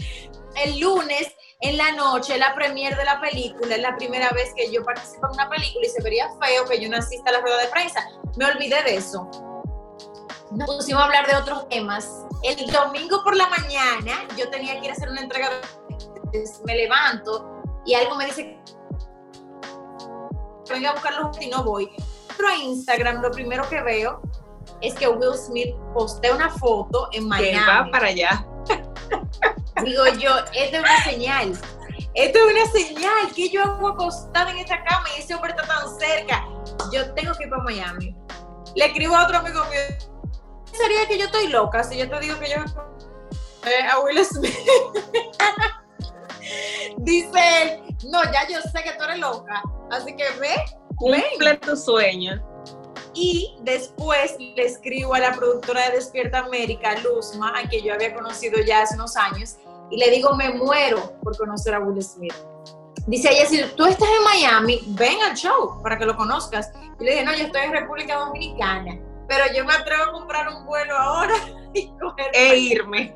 El 0.63 0.79
lunes 0.79 1.35
en 1.61 1.77
la 1.77 1.91
noche, 1.91 2.37
la 2.37 2.55
premier 2.55 2.95
de 2.95 3.03
la 3.03 3.19
película, 3.19 3.75
es 3.75 3.81
la 3.81 3.95
primera 3.97 4.29
vez 4.31 4.53
que 4.55 4.71
yo 4.71 4.83
participo 4.83 5.27
en 5.27 5.33
una 5.33 5.49
película 5.49 5.85
y 5.85 5.89
se 5.89 6.01
vería 6.01 6.29
feo 6.41 6.65
que 6.65 6.79
yo 6.79 6.89
no 6.89 6.97
asista 6.97 7.29
a 7.29 7.33
la 7.33 7.41
rueda 7.41 7.57
de 7.57 7.67
prensa. 7.67 8.07
Me 8.37 8.45
olvidé 8.45 8.81
de 8.83 8.95
eso. 8.95 9.29
Nos 10.51 10.67
pusimos 10.67 11.01
a 11.01 11.05
hablar 11.05 11.27
de 11.27 11.35
otros 11.35 11.67
temas. 11.69 12.25
El 12.43 12.71
domingo 12.71 13.23
por 13.23 13.35
la 13.35 13.49
mañana 13.49 14.25
yo 14.37 14.49
tenía 14.49 14.79
que 14.79 14.85
ir 14.85 14.91
a 14.91 14.93
hacer 14.93 15.09
una 15.09 15.21
entrega. 15.21 15.49
Me 16.65 16.75
levanto 16.75 17.61
y 17.85 17.93
algo 17.93 18.15
me 18.15 18.25
dice 18.25 18.57
venga 20.69 20.91
a 20.91 20.93
buscarlo 20.93 21.31
y 21.39 21.47
no 21.47 21.63
voy. 21.63 21.89
Pero 22.37 22.49
a 22.49 22.55
Instagram 22.55 23.21
lo 23.21 23.31
primero 23.31 23.67
que 23.69 23.81
veo 23.81 24.21
es 24.81 24.93
que 24.93 25.07
Will 25.07 25.37
Smith 25.37 25.75
postea 25.93 26.33
una 26.33 26.49
foto 26.49 27.09
en 27.11 27.27
Miami. 27.27 27.57
Que 27.57 27.65
va 27.65 27.87
para 27.91 28.07
allá. 28.07 28.45
Digo 29.83 30.05
yo, 30.19 30.37
esto 30.53 30.77
es 30.77 30.79
una 30.79 31.03
señal. 31.03 31.59
Esto 32.13 32.39
es 32.39 32.53
una 32.53 32.65
señal 32.71 33.33
que 33.35 33.49
yo 33.49 33.63
hago 33.63 33.89
acostada 33.89 34.51
en 34.51 34.57
esta 34.57 34.83
cama 34.83 35.07
y 35.15 35.21
ese 35.21 35.35
hombre 35.35 35.51
está 35.51 35.67
tan 35.67 35.99
cerca. 35.99 36.47
Yo 36.91 37.13
tengo 37.13 37.33
que 37.33 37.45
ir 37.45 37.49
para 37.49 37.63
Miami. 37.63 38.15
Le 38.75 38.85
escribo 38.85 39.15
a 39.15 39.25
otro 39.25 39.37
amigo 39.37 39.63
mío. 39.65 39.79
Sería 40.71 41.07
que 41.07 41.17
yo 41.17 41.25
estoy 41.25 41.47
loca 41.47 41.83
si 41.83 41.97
yo 41.97 42.09
te 42.09 42.19
digo 42.19 42.39
que 42.39 42.49
yo 42.49 42.57
eh, 43.65 43.87
a 43.91 43.99
Will 43.99 44.23
Smith. 44.25 44.53
Dice 46.99 47.61
él, 47.61 47.81
no, 48.09 48.23
ya 48.31 48.47
yo 48.47 48.61
sé 48.61 48.81
que 48.83 48.93
tú 48.93 49.03
eres 49.03 49.19
loca. 49.19 49.61
Así 49.91 50.15
que 50.15 50.23
ve, 50.39 50.55
cumple 50.95 51.57
tu 51.57 51.75
sueño. 51.75 52.41
Y 53.13 53.57
después 53.61 54.35
le 54.39 54.63
escribo 54.63 55.13
a 55.13 55.19
la 55.19 55.33
productora 55.33 55.89
de 55.89 55.95
Despierta 55.95 56.39
América, 56.39 56.95
Luzma, 56.99 57.53
a 57.57 57.67
quien 57.67 57.83
yo 57.83 57.93
había 57.93 58.13
conocido 58.13 58.59
ya 58.61 58.81
hace 58.81 58.95
unos 58.95 59.15
años, 59.17 59.57
y 59.89 59.97
le 59.97 60.11
digo, 60.11 60.35
me 60.35 60.49
muero 60.49 61.13
por 61.23 61.35
conocer 61.37 61.73
a 61.73 61.79
Will 61.79 62.01
Smith. 62.03 62.33
Dice 63.07 63.29
ella, 63.31 63.45
si 63.47 63.63
tú 63.75 63.85
estás 63.85 64.07
en 64.07 64.23
Miami, 64.23 64.81
ven 64.89 65.19
al 65.27 65.35
show 65.35 65.81
para 65.81 65.97
que 65.97 66.05
lo 66.05 66.15
conozcas. 66.15 66.71
Y 66.99 67.03
le 67.03 67.11
dije, 67.11 67.25
no, 67.25 67.33
yo 67.33 67.45
estoy 67.45 67.61
en 67.61 67.71
República 67.71 68.17
Dominicana, 68.17 68.99
pero 69.27 69.45
yo 69.55 69.65
me 69.65 69.73
atrevo 69.73 70.03
a 70.03 70.11
comprar 70.11 70.47
un 70.49 70.65
vuelo 70.65 70.95
ahora 70.95 71.33
y 71.73 71.87
coger 71.99 72.29
e 72.33 72.57
irme. 72.57 73.15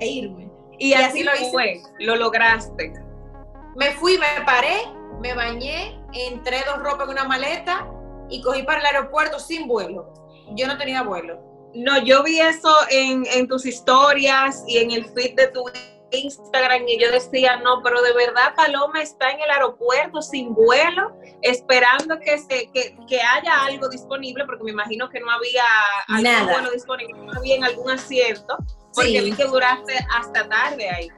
E 0.00 0.06
irme. 0.06 0.50
Y, 0.78 0.94
así, 0.94 1.22
lo 1.22 1.30
fue, 1.52 1.80
lo 2.00 2.16
lograste. 2.16 2.92
Me 3.76 3.92
fui, 3.92 4.18
me 4.18 4.44
paré, 4.44 4.88
me 5.20 5.34
bañé, 5.34 6.00
entré 6.12 6.64
dos 6.66 6.82
ropas 6.82 7.06
en 7.06 7.12
una 7.12 7.24
maleta 7.24 7.86
y 8.32 8.42
cogí 8.42 8.62
para 8.62 8.80
el 8.80 8.86
aeropuerto 8.86 9.38
sin 9.38 9.68
vuelo. 9.68 10.12
Yo 10.56 10.66
no 10.66 10.76
tenía 10.76 11.02
vuelo. 11.02 11.40
No, 11.74 11.98
yo 11.98 12.22
vi 12.22 12.40
eso 12.40 12.74
en, 12.90 13.24
en 13.32 13.46
tus 13.46 13.64
historias 13.64 14.64
y 14.66 14.78
en 14.78 14.90
el 14.90 15.04
feed 15.06 15.36
de 15.36 15.48
tu 15.48 15.64
Instagram 16.12 16.86
y 16.86 16.98
yo 16.98 17.10
decía, 17.10 17.56
no, 17.56 17.82
pero 17.82 18.02
de 18.02 18.12
verdad 18.12 18.54
Paloma 18.54 19.02
está 19.02 19.30
en 19.30 19.40
el 19.40 19.50
aeropuerto 19.50 20.20
sin 20.20 20.54
vuelo, 20.54 21.16
esperando 21.40 22.18
que, 22.20 22.38
se, 22.38 22.70
que, 22.70 22.96
que 23.08 23.20
haya 23.20 23.64
algo 23.64 23.88
disponible, 23.88 24.44
porque 24.44 24.64
me 24.64 24.72
imagino 24.72 25.08
que 25.08 25.20
no 25.20 25.30
había 25.30 25.64
algún 26.08 26.52
vuelo 26.52 26.70
disponible, 26.70 27.14
no 27.14 27.32
había 27.38 27.56
en 27.56 27.64
algún 27.64 27.90
asiento, 27.90 28.56
porque 28.94 29.20
vi 29.22 29.32
que 29.32 29.44
duraste 29.44 29.94
hasta 30.14 30.48
tarde 30.48 30.88
ahí. 30.88 31.08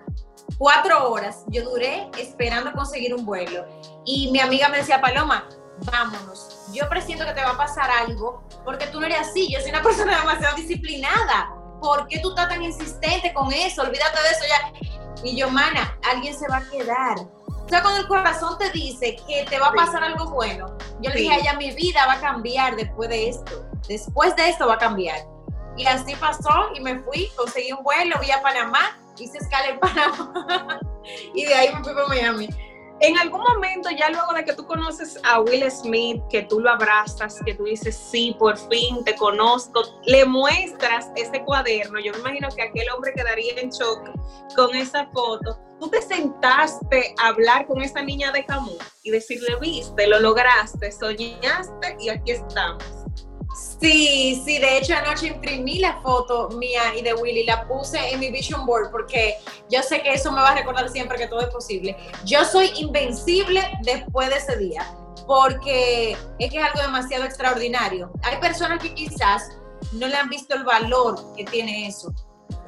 Cuatro 0.59 1.11
horas 1.11 1.45
yo 1.49 1.65
duré 1.65 2.09
esperando 2.19 2.73
conseguir 2.73 3.15
un 3.15 3.27
vuelo. 3.27 3.67
Y 4.05 4.31
mi 4.31 4.39
amiga 4.39 4.69
me 4.69 4.79
decía, 4.79 5.01
Paloma, 5.01 5.49
vámonos. 5.81 6.67
Yo 6.73 6.89
presiento 6.89 7.25
que 7.25 7.33
te 7.33 7.43
va 7.43 7.51
a 7.51 7.57
pasar 7.57 7.91
algo 7.91 8.43
porque 8.65 8.87
tú 8.89 9.01
no 9.01 9.07
eres 9.07 9.29
así. 9.29 9.53
Yo 9.53 9.61
soy 9.61 9.71
una 9.71 9.83
persona 9.83 10.19
demasiado 10.19 10.57
disciplinada. 10.57 11.55
¿Por 11.81 12.07
qué 12.09 12.19
tú 12.21 12.31
estás 12.31 12.49
tan 12.49 12.63
insistente 12.63 13.33
con 13.35 13.53
eso? 13.53 13.83
Olvídate 13.83 14.19
de 14.23 14.31
eso 14.31 14.45
ya. 14.49 15.23
Y 15.23 15.37
yo, 15.37 15.51
mana, 15.51 15.99
alguien 16.11 16.37
se 16.37 16.49
va 16.49 16.59
a 16.59 16.71
quedar. 16.71 17.19
O 17.19 17.69
sea, 17.69 17.83
cuando 17.83 18.01
el 18.01 18.07
corazón 18.07 18.59
te 18.59 18.71
dice 18.71 19.17
que 19.27 19.45
te 19.49 19.59
va 19.59 19.69
a 19.69 19.73
pasar 19.73 20.05
algo 20.05 20.31
bueno, 20.31 20.77
yo 21.01 21.11
le 21.11 21.17
dije 21.17 21.35
a 21.35 21.39
ella, 21.39 21.55
mi 21.55 21.71
vida 21.73 22.07
va 22.07 22.15
a 22.15 22.21
cambiar 22.21 22.77
después 22.77 23.09
de 23.09 23.31
esto. 23.31 23.65
Después 23.89 24.37
de 24.37 24.51
esto 24.51 24.67
va 24.67 24.75
a 24.75 24.79
cambiar. 24.79 25.19
Y 25.77 25.87
así 25.87 26.15
pasó 26.17 26.71
y 26.75 26.81
me 26.81 27.01
fui, 27.01 27.31
conseguí 27.37 27.73
un 27.73 27.83
vuelo, 27.83 28.17
vi 28.21 28.31
a 28.31 28.43
Panamá, 28.43 28.99
hice 29.19 29.39
escala 29.39 29.69
en 29.69 29.81
Panamá 29.81 30.81
y 31.35 31.45
de 31.45 31.55
ahí 31.55 31.75
me 31.75 31.83
fui 31.83 31.95
para 31.95 32.07
Miami. 32.07 32.49
En 33.01 33.19
algún 33.19 33.41
momento, 33.41 33.91
ya 33.91 34.09
luego 34.09 34.33
de 34.35 34.45
que 34.45 34.53
tú 34.53 34.65
conoces 34.67 35.19
a 35.25 35.41
Will 35.41 35.69
Smith, 35.71 36.23
que 36.31 36.43
tú 36.43 36.61
lo 36.61 36.71
abrazas, 36.71 37.41
que 37.45 37.55
tú 37.55 37.65
dices, 37.65 37.97
sí, 37.97 38.37
por 38.39 38.57
fin 38.57 39.05
te 39.05 39.17
conozco, 39.17 39.83
le 40.05 40.25
muestras 40.25 41.11
ese 41.17 41.43
cuaderno, 41.45 41.99
yo 41.99 42.13
me 42.13 42.19
imagino 42.21 42.49
que 42.55 42.63
aquel 42.63 42.89
hombre 42.91 43.13
quedaría 43.15 43.61
en 43.61 43.71
shock 43.71 44.09
con 44.55 44.75
esa 44.75 45.07
foto. 45.13 45.59
Tú 45.81 45.91
te 45.91 46.01
sentaste 46.01 47.15
a 47.21 47.29
hablar 47.29 47.67
con 47.67 47.83
esa 47.83 48.01
niña 48.01 48.31
de 48.31 48.45
Camus 48.47 48.79
y 49.03 49.11
decirle, 49.11 49.57
viste, 49.61 50.07
lo 50.07 50.21
lograste, 50.21 50.93
soñaste 50.93 51.97
y 51.99 52.09
aquí 52.09 52.31
estamos. 52.31 53.04
Sí, 53.55 54.43
sí, 54.45 54.59
de 54.59 54.79
hecho 54.79 54.95
anoche 54.95 55.29
imprimí 55.29 55.79
la 55.79 56.01
foto 56.01 56.49
mía 56.51 56.83
y 56.99 57.03
de 57.03 57.15
Willy, 57.15 57.45
la 57.45 57.67
puse 57.69 57.99
en 58.13 58.19
mi 58.19 58.31
vision 58.31 58.67
board 58.67 58.91
porque 58.91 59.37
yo 59.71 59.81
sé 59.83 60.03
que 60.03 60.15
eso 60.15 60.33
me 60.33 60.41
va 60.41 60.51
a 60.51 60.55
recordar 60.57 60.89
siempre 60.89 61.17
que 61.17 61.29
todo 61.29 61.41
es 61.41 61.49
posible. 61.49 61.97
Yo 62.25 62.45
soy 62.45 62.71
invencible 62.77 63.63
después 63.83 64.29
de 64.29 64.37
ese 64.37 64.57
día 64.57 64.85
porque 65.27 66.17
es 66.39 66.51
que 66.51 66.59
es 66.59 66.65
algo 66.65 66.83
demasiado 66.83 67.25
extraordinario. 67.25 68.11
Hay 68.23 68.39
personas 68.39 68.83
que 68.83 68.93
quizás 68.93 69.49
no 69.93 70.09
le 70.09 70.17
han 70.17 70.29
visto 70.29 70.55
el 70.57 70.65
valor 70.65 71.17
que 71.37 71.45
tiene 71.45 71.87
eso 71.87 72.13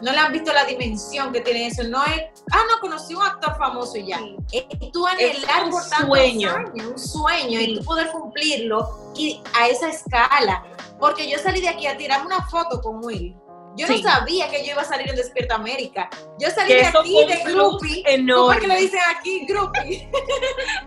no 0.02 0.12
le 0.12 0.18
han 0.18 0.32
visto 0.32 0.52
la 0.52 0.64
dimensión 0.64 1.32
que 1.32 1.40
tiene 1.40 1.66
eso. 1.68 1.82
No 1.84 2.04
es, 2.04 2.22
ah, 2.52 2.62
no, 2.70 2.80
conocí 2.80 3.14
un 3.14 3.22
actor 3.22 3.56
famoso 3.56 3.96
y 3.96 4.06
ya. 4.06 4.20
Es 4.52 4.64
tú 4.92 5.06
anhelar 5.06 5.70
por 5.70 5.82
tantos 5.88 6.08
sueño. 6.08 6.50
años, 6.50 6.86
un 6.86 6.98
sueño, 6.98 7.60
y 7.60 7.78
tú 7.78 7.84
poder 7.84 8.10
cumplirlo 8.10 9.12
y 9.14 9.40
a 9.54 9.68
esa 9.68 9.88
escala. 9.88 10.64
Porque 10.98 11.30
yo 11.30 11.38
salí 11.38 11.60
de 11.60 11.68
aquí 11.68 11.86
a 11.86 11.96
tirar 11.96 12.24
una 12.24 12.42
foto 12.48 12.80
con 12.80 13.04
Will. 13.04 13.36
Yo 13.76 13.86
no 13.86 13.98
sabía 13.98 14.48
que 14.48 14.64
yo 14.64 14.72
iba 14.72 14.80
a 14.82 14.86
salir 14.86 15.10
en 15.10 15.16
Despierta 15.16 15.56
América. 15.56 16.08
Yo 16.38 16.50
salí 16.50 16.72
de 16.72 16.86
aquí 16.86 17.26
de 17.26 17.52
Groupie. 17.52 18.04
¿Por 18.34 18.58
qué 18.58 18.66
le 18.66 18.76
dicen 18.80 19.00
aquí 19.14 19.44
Groupie? 19.46 20.10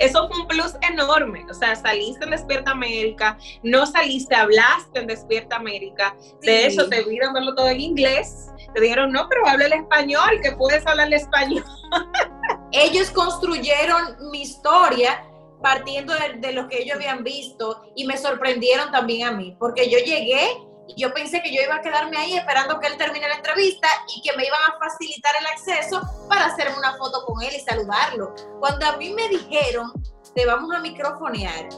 Eso 0.00 0.26
fue 0.28 0.40
un 0.40 0.48
plus 0.48 0.74
enorme. 0.80 1.46
O 1.50 1.54
sea, 1.54 1.76
saliste 1.76 2.24
en 2.24 2.30
Despierta 2.30 2.70
América, 2.72 3.38
no 3.62 3.86
saliste, 3.86 4.34
hablaste 4.34 5.00
en 5.00 5.06
Despierta 5.06 5.56
América. 5.56 6.16
De 6.40 6.66
hecho, 6.66 6.88
te 6.88 7.04
vieron 7.04 7.34
verlo 7.34 7.54
todo 7.54 7.68
en 7.68 7.80
inglés. 7.80 8.48
Te 8.74 8.80
dijeron, 8.80 9.12
no, 9.12 9.28
pero 9.28 9.46
habla 9.46 9.66
el 9.66 9.74
español, 9.74 10.40
que 10.42 10.52
puedes 10.52 10.86
hablar 10.86 11.08
el 11.08 11.14
español. 11.14 11.64
Ellos 12.72 13.10
construyeron 13.10 14.30
mi 14.30 14.42
historia 14.42 15.24
partiendo 15.62 16.14
de, 16.14 16.38
de, 16.38 16.52
lo 16.54 16.68
que 16.68 16.78
ellos 16.80 16.96
habían 16.96 17.22
visto 17.22 17.82
y 17.94 18.06
me 18.06 18.16
sorprendieron 18.16 18.90
también 18.90 19.28
a 19.28 19.32
mí, 19.32 19.54
porque 19.58 19.90
yo 19.90 19.98
llegué 19.98 20.48
y 20.96 21.00
yo 21.00 21.12
pensé 21.12 21.40
que 21.42 21.54
yo 21.54 21.62
iba 21.62 21.76
a 21.76 21.80
quedarme 21.80 22.16
ahí 22.16 22.36
esperando 22.36 22.78
que 22.80 22.86
él 22.88 22.96
termine 22.96 23.28
la 23.28 23.36
entrevista 23.36 23.88
y 24.14 24.22
que 24.22 24.36
me 24.36 24.44
iban 24.44 24.60
a 24.68 24.78
facilitar 24.78 25.32
el 25.38 25.46
acceso 25.46 26.00
para 26.28 26.46
hacerme 26.46 26.78
una 26.78 26.96
foto 26.96 27.24
con 27.26 27.42
él 27.42 27.52
y 27.54 27.60
saludarlo. 27.60 28.34
Cuando 28.58 28.86
a 28.86 28.96
mí 28.96 29.12
me 29.12 29.28
dijeron, 29.28 29.92
te 30.34 30.46
vamos 30.46 30.74
a 30.74 30.80
microfonear, 30.80 31.68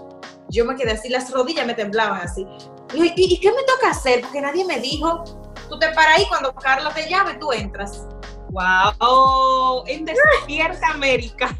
yo 0.48 0.64
me 0.64 0.76
quedé 0.76 0.92
así, 0.92 1.08
las 1.08 1.30
rodillas 1.30 1.66
me 1.66 1.74
temblaban 1.74 2.20
así. 2.20 2.46
Y, 2.94 3.12
¿y, 3.16 3.40
qué 3.40 3.50
me 3.50 3.62
toca 3.64 3.90
hacer? 3.90 4.20
Porque 4.22 4.40
nadie 4.40 4.64
me 4.64 4.80
dijo, 4.80 5.24
tú 5.68 5.78
te 5.78 5.88
paras 5.90 6.18
ahí, 6.18 6.26
cuando 6.28 6.54
Carlos 6.54 6.94
te 6.94 7.08
llame, 7.08 7.34
tú 7.34 7.52
entras. 7.52 8.06
¡Wow! 8.50 9.84
En 9.86 10.04
Despierta 10.04 10.88
América. 10.90 11.56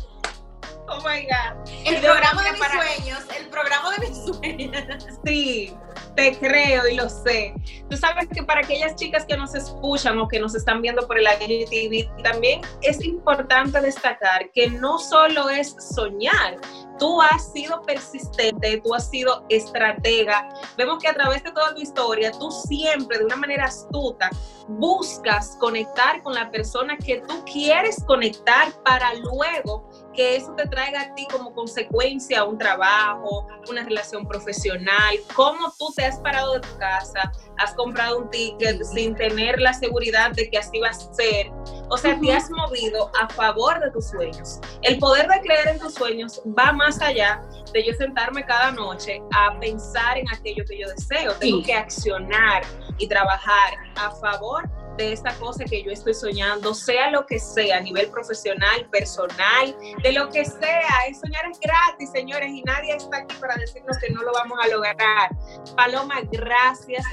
Oh 0.89 0.99
my 0.99 1.25
God. 1.25 1.71
El 1.87 2.01
programa 2.03 2.43
de 2.43 2.53
mis 2.53 2.61
sueños, 2.61 3.21
el 3.39 3.49
programa 3.49 3.91
de 3.93 4.09
mis 4.09 4.19
sueños. 4.27 5.05
Sí, 5.25 5.75
te 6.15 6.37
creo 6.39 6.87
y 6.89 6.97
lo 6.97 7.09
sé. 7.09 7.55
Tú 7.89 7.97
sabes 7.97 8.29
que 8.29 8.43
para 8.43 8.61
aquellas 8.61 8.97
chicas 8.97 9.25
que 9.25 9.37
nos 9.37 9.55
escuchan 9.55 10.19
o 10.19 10.29
que 10.29 10.41
nos 10.41 10.55
están 10.55 10.83
viendo 10.83 11.07
por 11.07 11.19
el 11.19 11.27
TV, 11.39 12.09
también 12.23 12.61
es 12.83 13.05
importante 13.05 13.81
destacar 13.81 14.51
que 14.53 14.69
no 14.69 14.99
solo 14.99 15.49
es 15.49 15.75
soñar, 15.95 16.59
tú 16.99 17.21
has 17.21 17.53
sido 17.53 17.83
persistente, 17.83 18.81
tú 18.85 18.95
has 18.95 19.11
sido 19.11 19.45
estratega. 19.49 20.49
Vemos 20.77 21.03
que 21.03 21.09
a 21.09 21.15
través 21.15 21.43
de 21.43 21.53
toda 21.53 21.75
tu 21.75 21.81
historia, 21.81 22.31
tú 22.33 22.51
siempre 22.51 23.19
de 23.19 23.25
una 23.25 23.37
manera 23.37 23.65
astuta 23.65 24.31
buscas 24.69 25.57
conectar 25.59 26.23
con 26.23 26.35
la 26.35 26.51
persona 26.51 26.97
que 26.97 27.23
tú 27.27 27.45
quieres 27.45 28.03
conectar 28.05 28.73
para 28.85 29.15
luego 29.15 29.89
que 30.15 30.37
eso 30.37 30.55
te 30.55 30.69
traiga 30.69 31.01
a 31.01 31.15
ti 31.15 31.27
como 31.31 31.53
consecuencia 31.55 32.45
un 32.45 32.59
trabajo, 32.59 33.49
una 33.69 33.83
relación 33.83 34.27
profesional, 34.27 35.17
cómo 35.35 35.73
tú 35.79 35.93
te 35.97 36.02
has 36.05 36.19
parado 36.19 36.55
de 36.55 36.61
tu 36.61 36.79
casa, 36.79 37.33
has 37.59 37.75
comprado 37.75 38.19
un 38.19 38.31
ticket 38.31 38.83
sin 38.83 39.15
tener 39.15 39.61
la 39.61 39.73
seguridad 39.73 40.33
de 40.33 40.51
que 40.51 40.59
así 40.59 40.79
va 40.81 40.89
a 40.89 40.95
ser. 40.95 41.51
O 41.89 41.97
sea, 41.97 42.19
te 42.19 42.33
has 42.33 42.51
movido 42.51 43.11
a 43.21 43.29
favor 43.29 43.81
de 43.81 43.91
tus 43.91 44.09
sueños. 44.09 44.61
El 44.83 44.99
poder 44.99 45.29
de 45.29 45.41
creer 45.41 45.69
en 45.69 45.79
tus 45.79 45.95
sueños 45.95 46.41
va 46.59 46.73
más 46.73 47.01
allá 47.01 47.43
de 47.73 47.85
yo 47.85 47.93
sentarme 47.95 48.45
cada 48.45 48.73
noche 48.73 49.23
a 49.35 49.59
pensar 49.59 50.19
en 50.19 50.27
aquello 50.33 50.65
que 50.69 50.79
yo 50.79 50.89
deseo. 50.89 51.35
Tengo 51.35 51.63
que 51.63 51.75
accionar 51.75 52.63
y 52.99 53.09
trabajar 53.09 53.75
a 53.97 54.11
favor 54.11 54.69
de 54.69 54.82
esta 55.11 55.35
cosa 55.37 55.65
que 55.65 55.83
yo 55.83 55.91
estoy 55.91 56.15
soñando, 56.15 56.75
sea 56.75 57.11
lo 57.11 57.27
que 57.27 57.39
sea, 57.39 57.79
a 57.79 57.81
nivel 57.81 58.11
profesional, 58.11 58.87
personal, 58.91 59.75
de 60.03 60.13
lo 60.13 60.29
que 60.29 60.45
sea. 60.45 61.07
Es 61.09 61.21
soñar 61.21 61.47
es 61.51 61.59
gratis, 61.59 62.11
señores, 62.13 62.51
y 62.53 62.63
nadie 62.63 62.95
está 62.95 63.19
aquí 63.19 63.35
para 63.41 63.57
decirnos 63.57 63.97
que 63.99 64.11
no 64.11 64.23
lo 64.23 64.33
vamos 64.33 64.59
a 64.63 64.69
lograr. 64.69 65.31
Paloma, 65.77 66.17
gracias. 66.31 67.05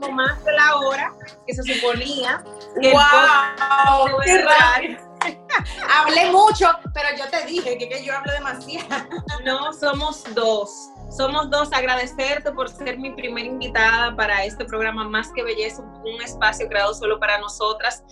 Como 0.00 0.12
más 0.12 0.42
de 0.44 0.52
la 0.52 0.76
hora 0.76 1.12
que 1.46 1.54
se 1.54 1.62
suponía. 1.62 2.42
Que 2.80 2.92
¡Wow! 2.92 4.20
¡Qué 4.24 4.98
Hablé 5.88 6.30
mucho, 6.30 6.70
pero 6.94 7.08
yo 7.18 7.28
te 7.28 7.44
dije 7.44 7.76
que, 7.76 7.88
que 7.88 8.04
yo 8.04 8.16
hablo 8.16 8.32
demasiado. 8.32 9.06
No, 9.44 9.72
somos 9.72 10.24
dos. 10.34 10.90
Somos 11.10 11.50
dos, 11.50 11.72
agradecerte 11.72 12.52
por 12.52 12.68
ser 12.68 12.96
mi 12.96 13.10
primera 13.10 13.46
invitada 13.46 14.14
para 14.14 14.44
este 14.44 14.64
programa 14.64 15.08
Más 15.08 15.32
que 15.32 15.42
Belleza, 15.42 15.82
un 15.82 16.22
espacio 16.22 16.68
creado 16.68 16.94
solo 16.94 17.18
para 17.18 17.38
nosotras, 17.38 18.04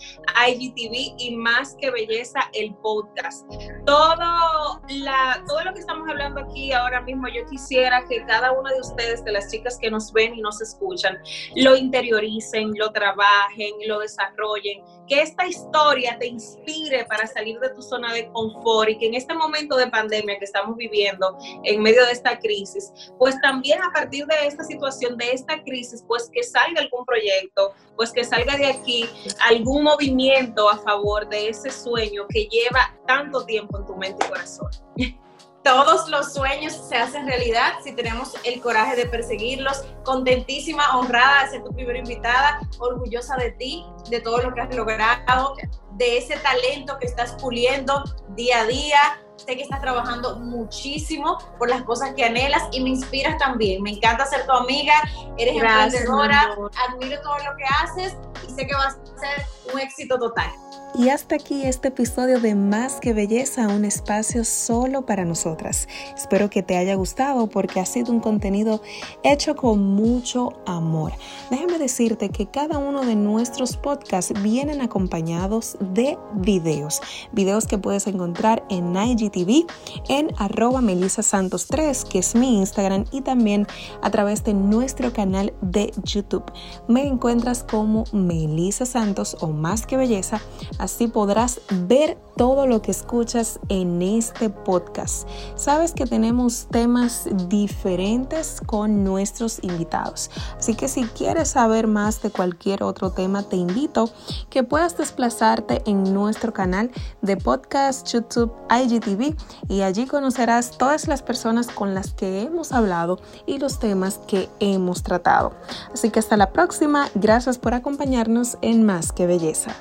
IGTV 0.47 1.15
y 1.17 1.35
Más 1.37 1.77
que 1.79 1.91
Belleza, 1.91 2.41
el 2.51 2.75
podcast. 2.75 3.49
Todo, 3.85 4.81
la, 4.89 5.41
todo 5.47 5.63
lo 5.63 5.73
que 5.73 5.79
estamos 5.79 6.09
hablando 6.09 6.41
aquí 6.41 6.73
ahora 6.73 6.99
mismo, 6.99 7.29
yo 7.29 7.45
quisiera 7.49 8.03
que 8.05 8.25
cada 8.25 8.51
una 8.51 8.73
de 8.73 8.81
ustedes, 8.81 9.23
de 9.23 9.31
las 9.31 9.49
chicas 9.49 9.79
que 9.79 9.89
nos 9.89 10.11
ven 10.11 10.35
y 10.35 10.41
nos 10.41 10.61
escuchan, 10.61 11.17
lo 11.55 11.77
interioricen, 11.77 12.73
lo 12.77 12.91
trabajen, 12.91 13.75
lo 13.87 13.99
desarrollen, 13.99 14.83
que 15.09 15.21
esta 15.21 15.47
historia 15.47 16.17
te 16.19 16.27
inspire 16.27 17.03
para 17.05 17.27
salir 17.27 17.59
de 17.59 17.69
tu 17.69 17.81
zona 17.81 18.13
de 18.13 18.27
confort 18.31 18.89
y 18.89 18.97
que 18.97 19.07
en 19.07 19.15
este 19.15 19.33
momento 19.33 19.75
de 19.75 19.87
pandemia 19.87 20.37
que 20.37 20.45
estamos 20.45 20.77
viviendo, 20.77 21.37
en 21.63 21.81
medio 21.81 22.05
de 22.05 22.11
esta 22.11 22.39
crisis, 22.39 22.93
pues 23.17 23.35
también 23.41 23.81
a 23.81 23.91
partir 23.91 24.25
de 24.27 24.47
esta 24.47 24.63
situación, 24.63 25.17
de 25.17 25.31
esta 25.31 25.61
crisis, 25.63 26.03
pues 26.07 26.29
que 26.31 26.43
salga 26.43 26.81
algún 26.81 27.03
proyecto, 27.05 27.73
pues 27.95 28.11
que 28.11 28.23
salga 28.23 28.55
de 28.55 28.67
aquí 28.67 29.09
algún 29.49 29.83
movimiento 29.83 30.69
a 30.69 30.77
favor 30.77 31.27
de 31.27 31.49
ese 31.49 31.71
sueño 31.71 32.27
que 32.29 32.45
lleva 32.45 32.95
tanto 33.07 33.45
tiempo 33.45 33.79
en 33.79 33.85
tu 33.85 33.95
mente 33.95 34.25
y 34.25 34.29
corazón. 34.29 34.69
Todos 35.63 36.09
los 36.09 36.33
sueños 36.33 36.73
se 36.73 36.95
hacen 36.95 37.27
realidad 37.27 37.73
si 37.83 37.91
tenemos 37.93 38.33
el 38.43 38.61
coraje 38.61 38.95
de 38.95 39.05
perseguirlos. 39.05 39.83
Contentísima, 40.03 40.97
honrada 40.97 41.43
de 41.43 41.49
ser 41.51 41.63
tu 41.63 41.73
primera 41.73 41.99
invitada, 41.99 42.59
orgullosa 42.79 43.35
de 43.35 43.51
ti, 43.51 43.85
de 44.09 44.21
todo 44.21 44.41
lo 44.41 44.53
que 44.53 44.61
has 44.61 44.75
logrado, 44.75 45.55
de 45.91 46.17
ese 46.17 46.37
talento 46.37 46.97
que 46.99 47.07
estás 47.07 47.33
puliendo 47.33 48.03
día 48.35 48.61
a 48.61 48.65
día 48.65 49.19
sé 49.45 49.55
que 49.55 49.63
estás 49.63 49.81
trabajando 49.81 50.37
muchísimo 50.37 51.37
por 51.57 51.69
las 51.69 51.83
cosas 51.83 52.13
que 52.13 52.23
anhelas 52.23 52.63
y 52.71 52.81
me 52.81 52.89
inspiras 52.89 53.37
también. 53.37 53.81
Me 53.81 53.91
encanta 53.91 54.25
ser 54.25 54.45
tu 54.45 54.51
amiga, 54.51 54.93
eres 55.37 55.55
emprendedora, 55.55 56.55
admiro 56.87 57.21
todo 57.21 57.37
lo 57.37 57.55
que 57.57 57.63
haces 57.81 58.15
y 58.47 58.51
sé 58.51 58.67
que 58.67 58.75
vas 58.75 58.95
a 58.95 59.19
ser 59.19 59.45
un 59.73 59.79
éxito 59.79 60.17
total. 60.19 60.49
Y 60.95 61.09
hasta 61.09 61.35
aquí 61.35 61.61
este 61.63 61.89
episodio 61.89 62.39
de 62.39 62.55
Más 62.55 62.99
que 62.99 63.13
Belleza, 63.13 63.67
un 63.67 63.85
espacio 63.85 64.43
solo 64.43 65.05
para 65.05 65.23
nosotras. 65.23 65.87
Espero 66.17 66.49
que 66.49 66.63
te 66.63 66.77
haya 66.77 66.95
gustado 66.95 67.47
porque 67.47 67.79
ha 67.79 67.85
sido 67.85 68.11
un 68.11 68.19
contenido 68.19 68.81
hecho 69.23 69.55
con 69.55 69.81
mucho 69.81 70.53
amor. 70.65 71.13
Déjame 71.51 71.77
decirte 71.77 72.29
que 72.29 72.47
cada 72.47 72.79
uno 72.79 73.05
de 73.05 73.15
nuestros 73.15 73.77
podcasts 73.77 74.33
vienen 74.41 74.81
acompañados 74.81 75.77
de 75.79 76.17
videos. 76.33 77.01
Videos 77.31 77.67
que 77.67 77.77
puedes 77.77 78.07
encontrar 78.07 78.65
en 78.69 78.95
IGTV, 78.95 79.67
en 80.09 80.31
arroba 80.37 80.81
Santos 81.09 81.67
3, 81.67 82.05
que 82.05 82.19
es 82.19 82.35
mi 82.35 82.57
Instagram, 82.57 83.05
y 83.11 83.21
también 83.21 83.67
a 84.01 84.09
través 84.09 84.43
de 84.43 84.53
nuestro 84.53 85.13
canal 85.13 85.53
de 85.61 85.93
YouTube. 86.03 86.51
Me 86.87 87.05
encuentras 87.05 87.63
como 87.63 88.05
Melissa 88.11 88.85
Santos 88.85 89.37
o 89.39 89.47
Más 89.47 89.85
que 89.85 89.95
Belleza 89.95 90.41
Así 90.79 91.07
podrás 91.07 91.61
ver 91.87 92.17
todo 92.37 92.65
lo 92.65 92.81
que 92.81 92.91
escuchas 92.91 93.59
en 93.67 94.01
este 94.01 94.49
podcast. 94.49 95.27
Sabes 95.55 95.91
que 95.91 96.05
tenemos 96.05 96.67
temas 96.71 97.27
diferentes 97.49 98.61
con 98.65 99.03
nuestros 99.03 99.61
invitados. 99.61 100.31
Así 100.57 100.73
que 100.73 100.87
si 100.87 101.03
quieres 101.03 101.49
saber 101.49 101.87
más 101.87 102.21
de 102.21 102.31
cualquier 102.31 102.83
otro 102.83 103.11
tema, 103.11 103.43
te 103.43 103.57
invito 103.57 104.09
que 104.49 104.63
puedas 104.63 104.97
desplazarte 104.97 105.81
en 105.85 106.13
nuestro 106.13 106.53
canal 106.53 106.91
de 107.21 107.35
podcast 107.35 108.07
YouTube 108.07 108.53
IGTV 108.69 109.35
y 109.67 109.81
allí 109.81 110.05
conocerás 110.05 110.77
todas 110.77 111.09
las 111.09 111.21
personas 111.21 111.67
con 111.67 111.93
las 111.93 112.13
que 112.13 112.41
hemos 112.43 112.71
hablado 112.71 113.19
y 113.45 113.59
los 113.59 113.79
temas 113.79 114.19
que 114.27 114.47
hemos 114.61 115.03
tratado. 115.03 115.51
Así 115.93 116.09
que 116.09 116.19
hasta 116.19 116.37
la 116.37 116.53
próxima. 116.53 117.09
Gracias 117.15 117.57
por 117.57 117.73
acompañarnos 117.73 118.57
en 118.61 118.85
Más 118.85 119.11
que 119.11 119.27
Belleza. 119.27 119.71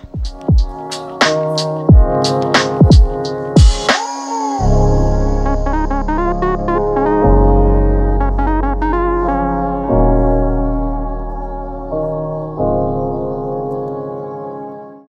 Thank 1.39 2.83
you. 2.83 2.88